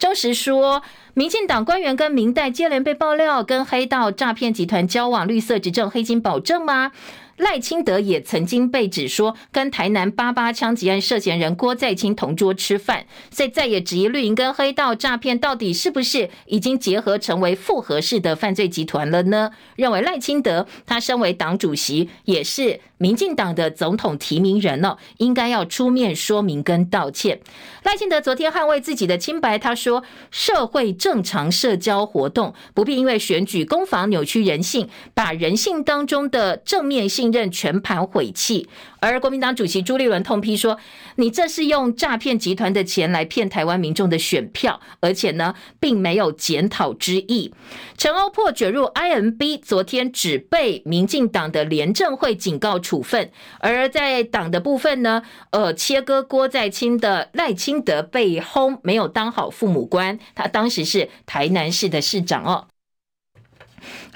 [0.00, 0.82] 中时说。
[1.16, 6.90] 民进党官员跟民代接连被爆料，跟黑道诈骗集团交往，绿色执政黑金保证吗？
[7.36, 19.50] 赖清德也曾经被指说跟台南八八枪击案涉嫌人郭在清同桌吃饭，所以再也质疑绿营跟黑道诈骗到底是不是已经结合成为复合式的犯罪集团了呢？
[19.74, 27.40] 认为赖清德他身为党主席，也是民进党的总统提名人哦，应该要出面说明跟道歉。
[27.82, 37.23] 赖清德昨天捍卫自己的清白，他说社会正常社交活动不必因为选举攻防扭曲人性，把人性当中的正面性。
[37.24, 38.68] 信任全盘毁弃，
[39.00, 40.78] 而国民党主席朱立伦痛批说
[41.16, 47.54] ：“你这是用诈骗集团的钱来骗台湾民众的选票，而且呢，并没有检讨之意。”
[47.96, 62.66] 陈欧珀卷入 IMB，昨天只被民进党的廉政会警告处分，而在党的部分呢，呃，切割郭在清的赖清德被轰，没有当好父母官，他当时是台南市的市长哦。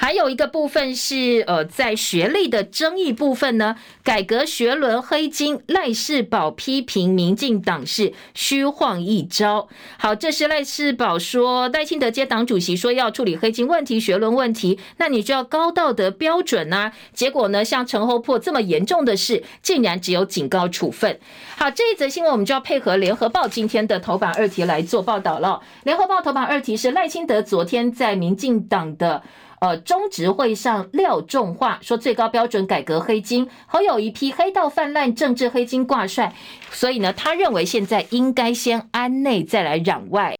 [0.00, 9.68] 还有一个部分是呃，在学历的争议部分呢，改革学伦黑金，赖世宝批评民进党是虚晃一招。
[9.98, 16.92] 好，这是赖世宝说，赖清德接党主席说要处理黑金问题、学伦问题，那你就要高道德标准啊。
[17.12, 21.18] 结果呢，像陈厚珀这么严重的事，竟然只有警告处分。
[21.56, 25.60] 好，这一则新闻我们就要配合联合报今天的头版二题来做报道了。
[25.82, 29.24] 联合报头版二题是赖清德昨天在民进党的。
[29.60, 36.30] 呃，中执会上廖仲话，说最高标准改革黑金，好有一批黑道泛滥，政治黑金挂帅，
[36.70, 40.36] 所以呢，他认为现在应该先安内，再来攘外。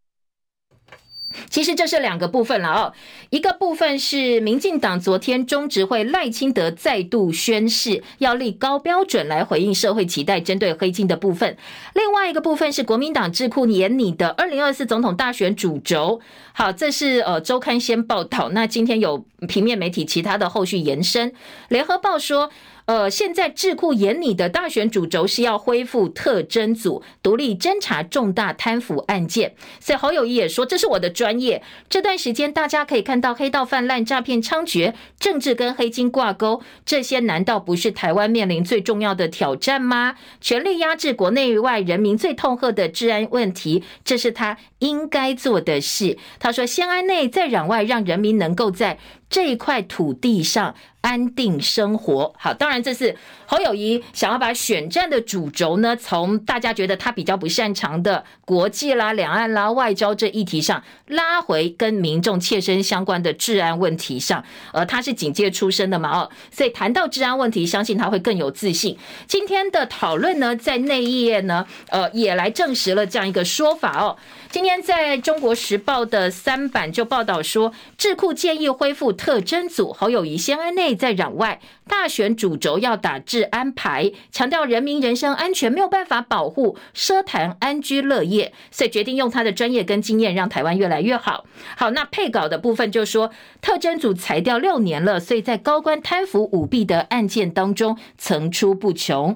[1.51, 2.93] 其实这是两个部分了哦，
[3.31, 11.55] 一个部分是民进党昨天中执会赖清德再度宣誓要立高标准来回应社会期待，针对黑金的部分；
[11.95, 16.21] 另外一个部分是国民党智库研拟的二零二四总统大选主轴。
[16.53, 21.33] 好，这是呃周刊先报道，那今天有平面媒体其他的后续延伸。
[21.69, 22.51] 联合报说。
[22.89, 31.63] 呃，现在智库眼里的大选主轴是要恢复特侦组独立侦查重大贪腐案件，所以侯友宜也说，这是我的专业。
[31.91, 40.17] 这段时间大家可以看到黑道泛滥、诈骗猖獗，政治跟黑金挂钩，这些难道不是台湾面临最重要的挑战吗？
[40.41, 46.19] 全力压制国内外人民最痛恨的治安问题，这是他应该做的事。
[46.39, 48.99] 他说：“先安内，再攘外，让人民能够在。”
[49.31, 53.15] 这一块土地上安定生活，好，当然这是
[53.45, 68.97] 侯友宜想要把选战的主轴呢，从大家觉得他比较不擅长的国际啦、两岸啦、外交这议题上拉回跟民众切身相关的治安问题上，呃，他是警界出身的嘛，哦，所以谈到治安问题，相信他会更有自信。
[69.27, 74.17] 今天的讨论呢，在内页呢，呃，也来证实了这样一个说法哦。
[74.51, 91.47] 今天天在中国时报的三版就报道说，智库建议恢复特征组，侯友宜先安内再攘外，大选主轴要打治安牌，强调人民人身安全没有办法保护，奢谈安居乐业，所以决定用他的专业跟经验，让台湾越来越好。
[91.75, 93.31] 好，那配稿的部分就说，
[93.63, 99.35] 特征组裁掉六年了，所以在高官贪腐舞弊的案件当中层出不穷。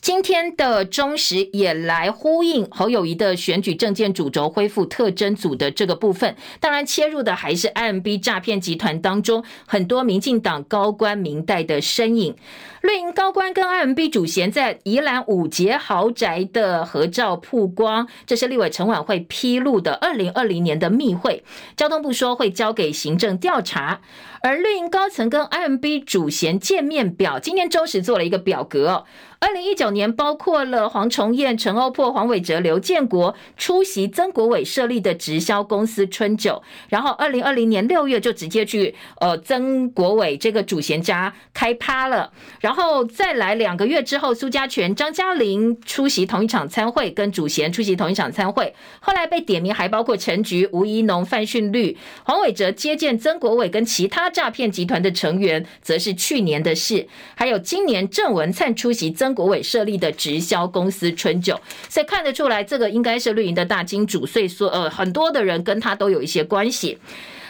[0.00, 6.36] 今天的中时也来呼应侯友谊的选举证件主轴，恢复特征组的这个部分。
[6.60, 12.36] 当然，切入的还是 IMB 诈骗集团当中很多民进党高官民代的身影。
[12.82, 21.44] 绿营高官跟 IMB 主嫌在宜兰五结豪宅的合照曝光，这是立委陈琬惠披露的二零二零年的密会。
[21.76, 24.00] 交通部说会交给行政调查。
[24.40, 29.04] 而绿营高层跟 IMB 主嫌见面表，今天周时做了一个表格哦。
[29.40, 42.32] 二零一九年，包括了黄重彦、陈欧珀、黄伟哲、刘建国出席曾国伟设立的直销公司春酒，然后二零二零年六月就直接去呃曾国伟这个主嫌家开趴了，
[42.68, 59.34] 然后再来两个月之后，苏家全、张嘉玲出席同一场餐会，跟主嫌出席同一场餐会，后来被点名还包括陈菊、吴怡农、范训绿、黄伟哲接见曾国伟跟其他诈骗集团的成员，则是去年的事，还有今年郑文灿出席曾。
[59.34, 61.58] 国伟设立的直销公司春酒，
[61.88, 66.98] 所以看得出来，这个应该是绿营的大金主，所以说呃，很多的人跟他都有一些关系。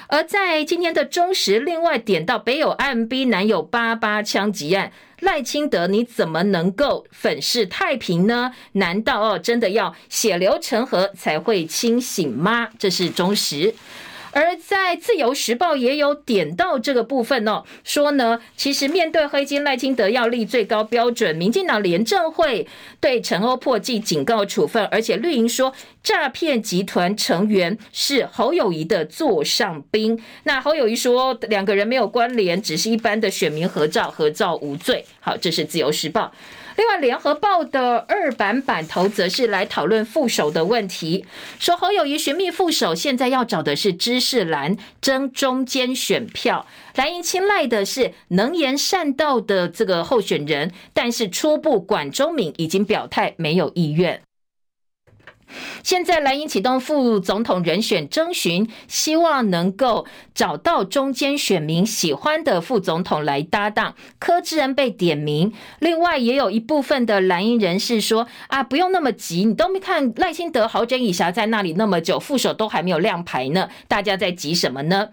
[0.09, 4.91] 而在今天的中时，另外点到北有 IMB，南有八八枪击案，
[5.21, 8.53] 赖清德你怎么能够粉饰太平呢？
[8.73, 12.69] 难道哦真的要血流成河才会清醒吗？
[12.79, 13.75] 这是忠实。
[14.33, 22.67] 而在自由时报也有点到这个部分哦，说呢，其实面对黑金赖清德要立最高标准，民进党廉政会
[23.01, 25.73] 对陈欧破记警告处分，而且绿营说
[26.03, 30.23] 诈骗集团成员是侯友宜的座上宾。
[30.45, 35.05] 那侯友宜说两个人没有关联，只是一般的选民合照，合照无罪。
[35.21, 36.33] 好，这是自由时报。
[36.79, 41.27] 另外，《联合报》的二版版头则是来讨论副手的问题，
[41.59, 46.65] 说侯友谊寻觅副手，现在要找的是知识蓝争中间选票，
[46.95, 54.23] 蓝营青睐的是能言善道的这个候选人，但是初步管中敏已经表态没有意愿。
[55.83, 63.95] 现在蓝营启动副总统人选征询，希望能够找到中间选民喜欢的副总统来搭档。
[64.19, 75.09] 柯志恩被点名，另外也有一部分的蓝营人士说：“啊，不用那么急，你都没看赖清德好整以霞在那里那么久，副手都还没有亮牌呢，大家在急什么呢？”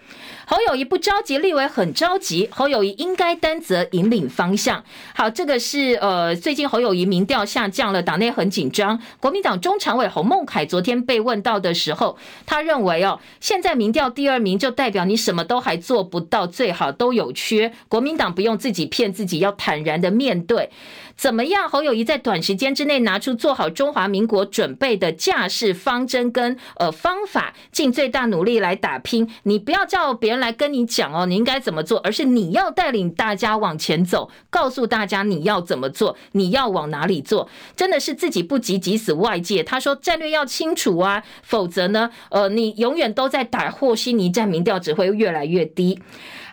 [0.48, 2.48] 侯友谊不着急，立委很着急。
[2.52, 4.84] 侯友谊应该担责引领方向。
[5.16, 9.00] 好，这个是呃，最近侯友谊民调下降了，党内很紧张。
[9.20, 10.25] 国民党中常委洪。
[10.26, 17.72] 孟凯昨天被问到的时候，他认为哦，现在民调第二名就代表你什么都还做不到，最好都有缺。
[17.88, 20.70] 国民党不用自己骗自己，要坦然的面对。
[21.16, 21.70] 怎么样？
[21.70, 29.30] 侯友谊在短时间之内拿出做好中华民国准备的架势方针跟呃方法，尽最大努力来打拼。
[29.44, 37.48] 你不要叫别人来跟你讲哦，你应该怎么做，而是你要带领大家往前走，告诉大家你要怎么做，你要往哪里做。
[37.78, 39.64] 真的是自己不急急死外界。
[39.64, 46.00] 他说战略要清楚啊，否则呢，呃，你永远都在打和稀泥战，民调只会越来越低。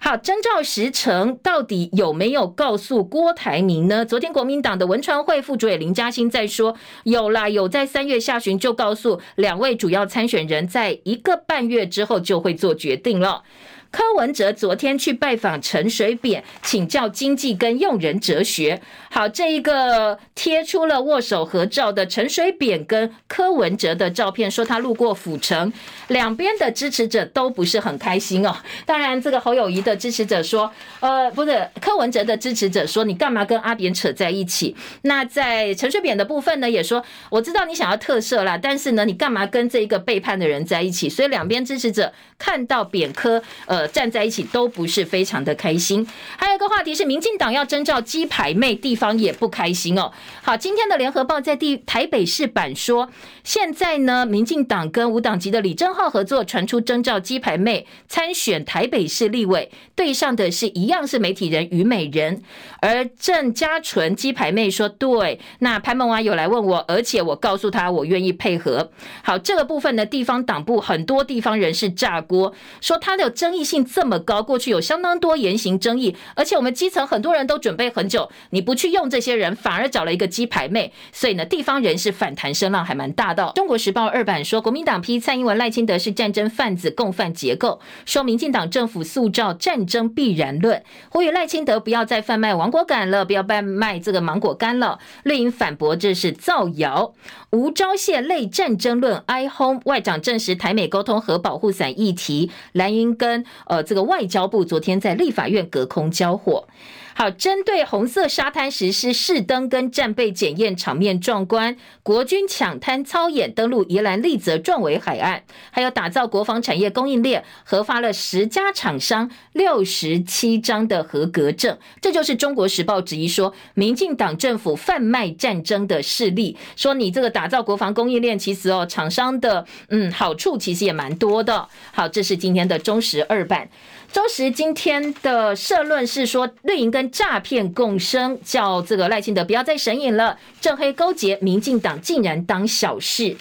[0.01, 4.05] 好，征兆时程到底有没有告诉郭台铭呢？
[4.05, 13.45] 昨天国民党的文传会副主委林嘉欣在说，有啦，有在三月下旬就告诉两位主要参选人，在一个半月之后就会做决定了。
[13.93, 18.81] 柯文哲昨天去拜访陈水扁，请教经济跟用人哲学。
[19.11, 25.71] 好，这一个贴出了握手合照的陈水扁跟柯文哲的照片，说他路过府城，
[26.09, 28.57] 两边的支持者都不是很开心哦。
[28.87, 34.75] 当然，这个侯友宜的支持者说，呃，不是柯文哲的支持者说，你干嘛跟阿扁扯在一起？
[35.03, 41.11] 那在陈水扁的部分呢，也说我知道你想要特赦啦，但是呢，你干嘛跟这一个背叛的人在一起？
[41.11, 43.82] 所以两边支持者看到扁柯，呃。
[43.89, 46.07] 站在一起都不是非常的开心。
[46.37, 50.13] 还有一个话题是，民进党要征召鸡排妹，地方也不开心哦。
[50.43, 53.11] 好，今天的联合报在地台北市版说，
[53.43, 62.43] 现在呢，民进党跟无党籍的李正浩合作，传出征召鸡排妹参选台北市立委，对上的是一样是媒体人虞美人，
[62.81, 65.41] 而郑家纯鸡排妹说对。
[65.61, 68.91] 那潘孟安有来问我，而且我告诉他我愿意配合。
[69.25, 72.53] 好，这个部分呢，地方党部很多地方人士炸锅，
[72.83, 73.63] 说他的争议。
[73.73, 83.51] 性这么高，过去有相当多言行争议，而且我们基层很多人都准备很久，你不去用这些人，反而找了一个鸡排妹，所以呢，地方人士反弹声浪还蛮大的。
[83.55, 94.99] 中国时报二版说，国民党批蔡英文赖清德是战争贩子共犯结构，说民进党政府塑造战争必然论，呼吁赖清德不要再贩卖亡国感了，不要贩卖这个芒果干了。
[95.23, 97.15] 绿营反驳这是造谣，
[97.53, 103.47] 吴钊燮类战争论哀轰，外长证实台美沟通和保护伞议题，蓝营跟。
[103.67, 106.67] 呃，这个外交部昨天在立法院隔空交火。
[107.15, 111.77] 好，针对红色沙滩实施试登跟战备检验，场面壮观。
[112.03, 121.79] 国军抢滩操演登陆宜兰丽泽壮围海岸，还有打造国防产业供应链，核发了十家厂商六十七张的合格证。
[122.01, 131.69] 这就是中国时报质疑说，民进党政府贩卖战争的势力，说你这个打造国防供应链，其实哦，厂商的嗯好处其实也蛮多的。
[131.93, 133.69] 好，这是今天的中时二版。
[134.13, 143.37] 中时今天的社论是说，绿营跟诈骗共生，叫这个赖清德不要再神隐了，正黑勾结，民进党竟然当小事。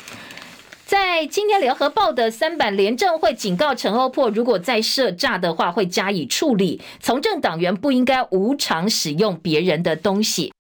[0.86, 6.82] 在今天联合报的三版，廉政会警告陈欧珀，如果再设诈的话，会加以处理。
[7.00, 10.51] 从政党员不应该无偿使用别人的东西。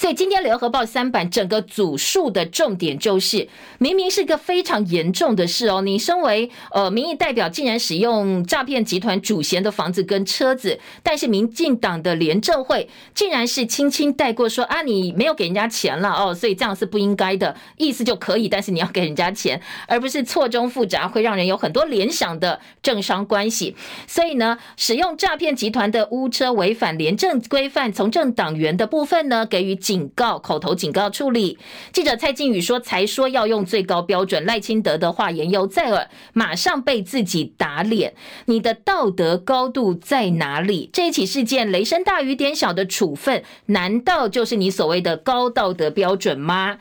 [0.00, 3.46] 所以今天联合报三版整个组述的重点就是，
[3.76, 5.82] 明明是个非常严重的事哦。
[5.82, 23.76] 你身为呃民意代表，竟然使用诈骗集团主嫌的房子跟车子，但是民进党的廉政会竟然是轻轻带过说啊，你没有给人家钱了哦，所以这样是不应该的，意思就可以，但是你要给人家钱，而不是错综复杂，会让人有很多联想的政商关系。
[24.06, 29.78] 所以呢，使用诈骗集团的屋车违反廉政规范，从政党员的部分呢，给予。
[29.90, 31.58] 警告，口头警告处理。
[31.92, 38.14] 记者蔡靖宇说：“才说要用最高标准，赖清德的话言犹在耳，马上被自己打脸。
[38.44, 40.88] 你的道德高度在哪里？
[40.92, 46.78] 这一起事件雷声大雨点小的处分，难道就是你所谓的高道德标准吗？”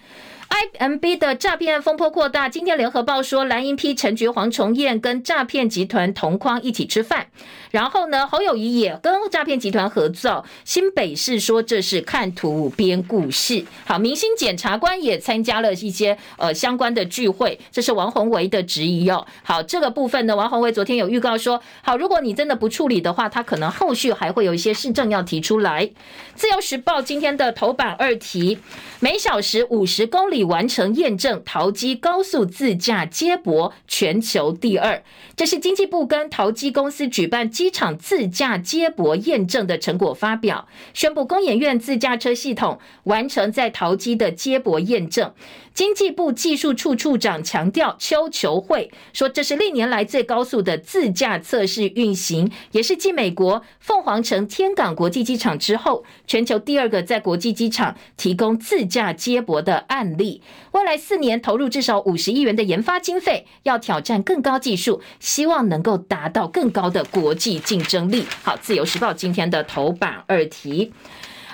[0.50, 7.28] IMB 的诈骗风波扩大，今天联合报说蓝营批陈菊、黄重彦跟诈骗集团同框一起吃饭，
[7.70, 10.44] 然后呢，侯友谊也跟诈骗集团合作。
[10.66, 13.64] 新北市说这是看图编故事。
[13.86, 19.26] 好，明星检察官也参加了一些呃相关的聚会，这是王宏维的质疑哦。
[19.44, 25.90] 好，这个部分呢，王宏维昨天有预告说，好，如果你真的不处理的话，他可能后续还会有一些事证要提出来。
[26.36, 28.58] 自由时报今天的头版二题，
[29.00, 30.39] 每小时五十公里。
[30.40, 35.04] 已完成验证，桃机高速自驾接驳全球第二。
[35.36, 45.34] 这是经济部跟桃机公司举办机场自驾接驳验证的成果发表，宣布工研院自驾车系统完成在桃机的接驳验证。
[45.80, 60.42] 经济部技术处处长强调，秋求会说，这是历年来最高速的自驾测试运行，也是继美国凤凰城天港国际机场之后，全球第二个在国际机场提供自驾接驳的案例。
[60.74, 68.26] 未来四年投入至少五十亿元的研发经费，要挑战更高技术，希望能够达到更高的国际竞争力。
[68.44, 70.92] 好，自由时报今天的头版二题。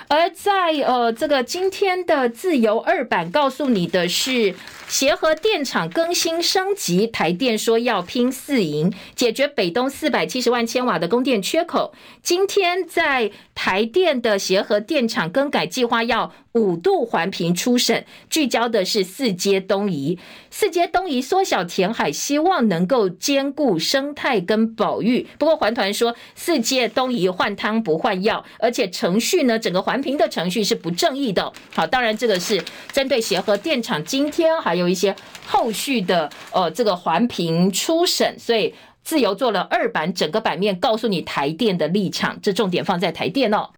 [0.08, 4.54] 而在呃这个今天的自由二版告诉你的是，
[4.88, 11.92] 协和电厂更新升级，台电说要拼四营，解决北东四百七十万千瓦的供电缺口。
[12.22, 20.18] 今天在台电的协和电厂更改计划要五度环评初审，聚焦的是四阶东移。
[20.58, 25.26] 四阶东移缩小填海，希望能够兼顾生态跟保育。
[25.38, 31.52] 不过环团说，四阶东移换汤不换药，而且程序呢，整个环评的程序是不正义的。
[31.74, 34.76] 好，当然这个是针对协和电厂今天还。
[34.76, 35.14] 有一些
[35.46, 43.70] 后续的呃，这个环评初审，所以自由做了二版，整个版面告诉你台电的立场，这重点放在台电哦。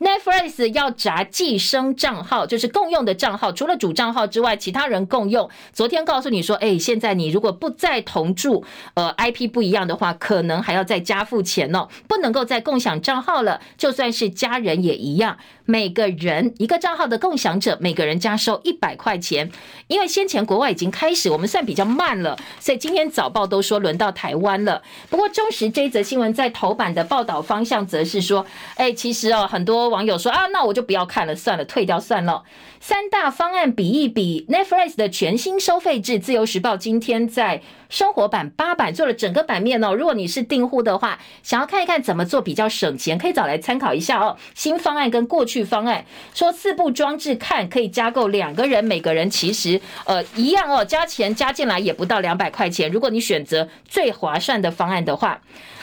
[0.00, 5.48] Netflix 要闸寄生账号，就是共用的账号，除了主账号之外，其他人共用。
[5.72, 13.60] 昨天告诉你说，哎，现在你如果不再同住，呃，IP 不一样的话，可能还要再加付钱哦，不能够再共享账号了。
[13.76, 19.50] 就算是家人也一样，每个人一个账号的共享者，每个人加收一百块钱。
[19.88, 24.82] 因为先前国外已经开始，我们算比较慢了，所以今天早报都说轮到台湾了。
[25.10, 28.46] 不过中时这一则新闻在头版的报道方向则是说，
[28.76, 29.76] 哎，其实哦，很多。
[29.88, 32.44] 网友说啊，那我就不要看了，算了，退掉算了。
[32.80, 39.94] 三大方案比一比，Netflix 的全新收费制，自由时报今天在生活版八版做了整个版面哦。
[39.94, 44.36] 如果你是订户的话，想要看一看怎么做比较省钱，可以找来参考一下哦。
[44.54, 46.04] 新方案跟过去方案
[46.34, 52.90] 说四部装置看可以加购两个人，每个人其实呃一样哦，加钱加进来也不到两百块钱。
[52.90, 55.40] 如果你选择最划算的方案的话。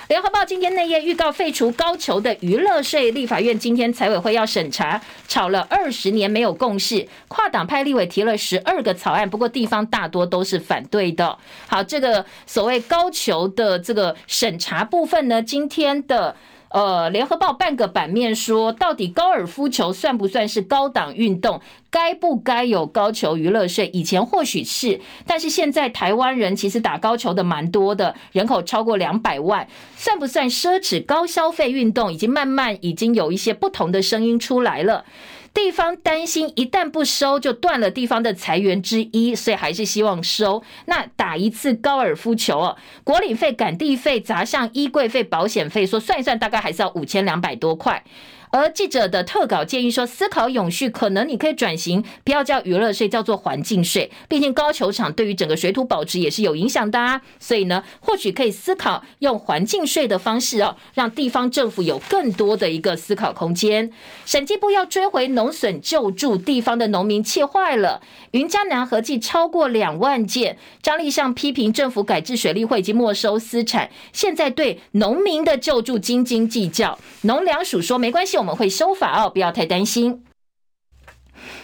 [0.10, 11.36] 联合报今天内页预告废除高球的娱乐税，立法院今天财委会要审查，吵了二十年没有共识，跨党派立委提了十二个草案，不过地方大多都是反对的。
[11.68, 16.36] 好，这个所谓高球的这个审查部分呢，今天的。
[16.74, 21.62] 呃，联合报半个版面说，到底高尔夫球算不算是高档运动？
[21.94, 23.88] 该不该有高球娱乐税？
[23.94, 32.12] 以前或许是，但是现在台湾人其实打高球的蛮多的，人口超过两百万，算不算奢侈高消费运动？
[32.12, 35.06] 已经慢慢已经有一些不同的声音出来了。
[35.54, 40.64] 地方担心一旦不收就断了地方的财源之一，所以还是希望收。
[40.86, 48.04] 那打一次高尔夫球哦，国领费、赶地费砸向衣柜费、保险费，说算一算大概还是要五千两百多块。
[48.54, 54.12] 而记者的特稿建议说，思考永续，可能你可以转型，不要叫娱乐税，叫做环境税。
[54.30, 57.20] 毕竟高球场对于整个水土保持也是有影响的啊。
[57.40, 63.92] 所以呢，或许可以思考用环境税的方式哦，让地方政府有更多的一个思考空间。
[64.24, 68.04] 审计部要追回农损救助，地方的农民气坏了。
[68.34, 77.00] 云嘉南合计超过两万件，张立相批评政府改制水利会已经没收私产，现在对农民的救助斤斤计较。
[77.24, 78.43] 农粮署说没关系。
[78.44, 80.22] 我们会修法哦，不要太担心。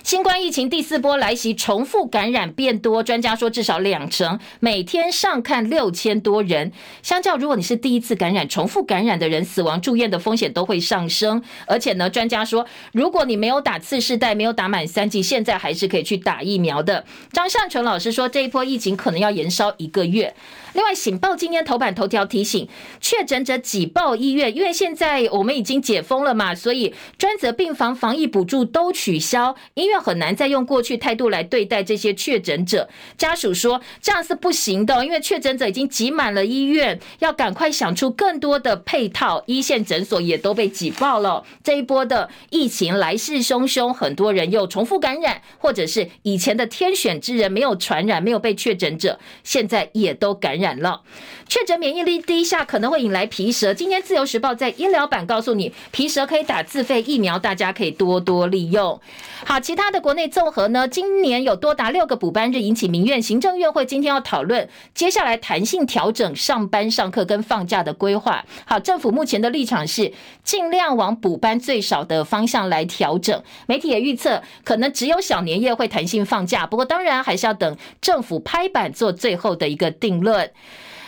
[0.01, 6.71] 新冠疫情第四波来袭，重复感染变多，专家说至少两成，每天上看六千多人。
[7.03, 11.43] 相较，如果你是第一次感染、重复感染的人，死亡住院的风险都会上升。
[11.67, 17.05] 而且呢，专家说，如果你没有打次世代，没有打满三剂，现在还是可以去打疫苗的。
[17.33, 20.33] 张善成老师说，这一波疫情可能要延烧一个月。
[20.73, 22.67] 另外，《醒报》今天头版头条提醒，
[23.01, 32.87] 确诊者挤爆医院，因为现在我们已经解封了嘛，所以专责病房防疫补助都取消，医院很难再用过去态度来对待这些确诊者。
[33.17, 39.43] 家属说这样是不行的，因为确诊者已经挤满了医院，要赶快想出更多的配套。
[39.47, 50.58] 一线诊所也都被挤爆了，这一波的疫情来势汹汹，很多人又重复感染，或者是以前的天选之人没有传染，没有被确诊者，现在也都感。
[50.59, 51.01] 染了，
[51.47, 53.73] 确诊免疫力低下可能会引来皮蛇。
[53.73, 58.99] 今天自由时报在医疗版告诉你，皮蛇可以打自费疫苗，大家可以多多利用。
[59.45, 68.43] 好，其他的国内综合呢，今年有多达六个补班日引起民怨，行政院会今天要讨论接下来弹性调整上班上课跟放假的规划。
[68.65, 70.11] 好，政府目前的立场是
[70.43, 73.41] 尽量往补班最少的方向来调整。
[73.65, 80.48] 媒体也预测可能只有小年夜会弹性放假，不过当然还是要等政府拍板做最后的一个定论。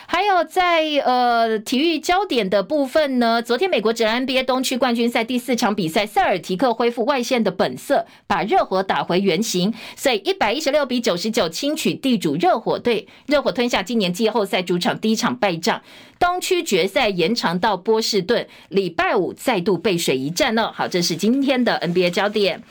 [0.08, 15.82] 还有在呃体育焦点的部分呢，昨天美国职 NBA 东区冠军赛第四场比赛，塞尔提克恢复外线的本色，把热火打回原形，所以一百一十六比九十九轻取地主热火队，热火吞下今年季后赛主场第一场败仗。
[16.20, 20.74] 东区决赛延长到波士顿，礼拜五再度背水一战呢。
[20.76, 22.62] 好，这是今天的 NBA 焦点。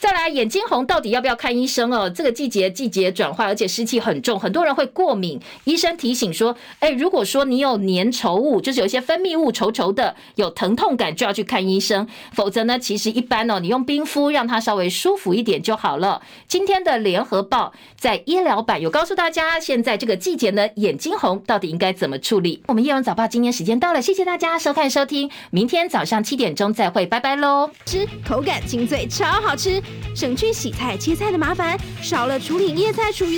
[0.00, 2.08] 再来，眼睛红到底要不要看医生哦？
[2.08, 5.40] 这个季节季节转换，而且湿气很重，很多人会过敏。
[5.64, 12.06] 医生提醒说，哎，如果说你有粘稠物，就是有些分泌物稠稠的，有疼痛感，就要去看医生。
[12.32, 16.22] 否则呢，其实一般哦，你用冰敷让它稍微舒服一点就好了。
[16.46, 22.62] 今天的联合报在医疗版有告诉大家，现在这个季节呢，眼睛红到底应该怎么处理？
[22.68, 27.68] 我们叶荣早报今天时间到了，谢谢大家收看收听，明天早上七点钟再会，拜拜喽！
[27.84, 29.82] 吃口感清脆，超好吃。
[30.14, 33.36] 省去洗菜切菜的麻烦，少了处理叶菜厨余的。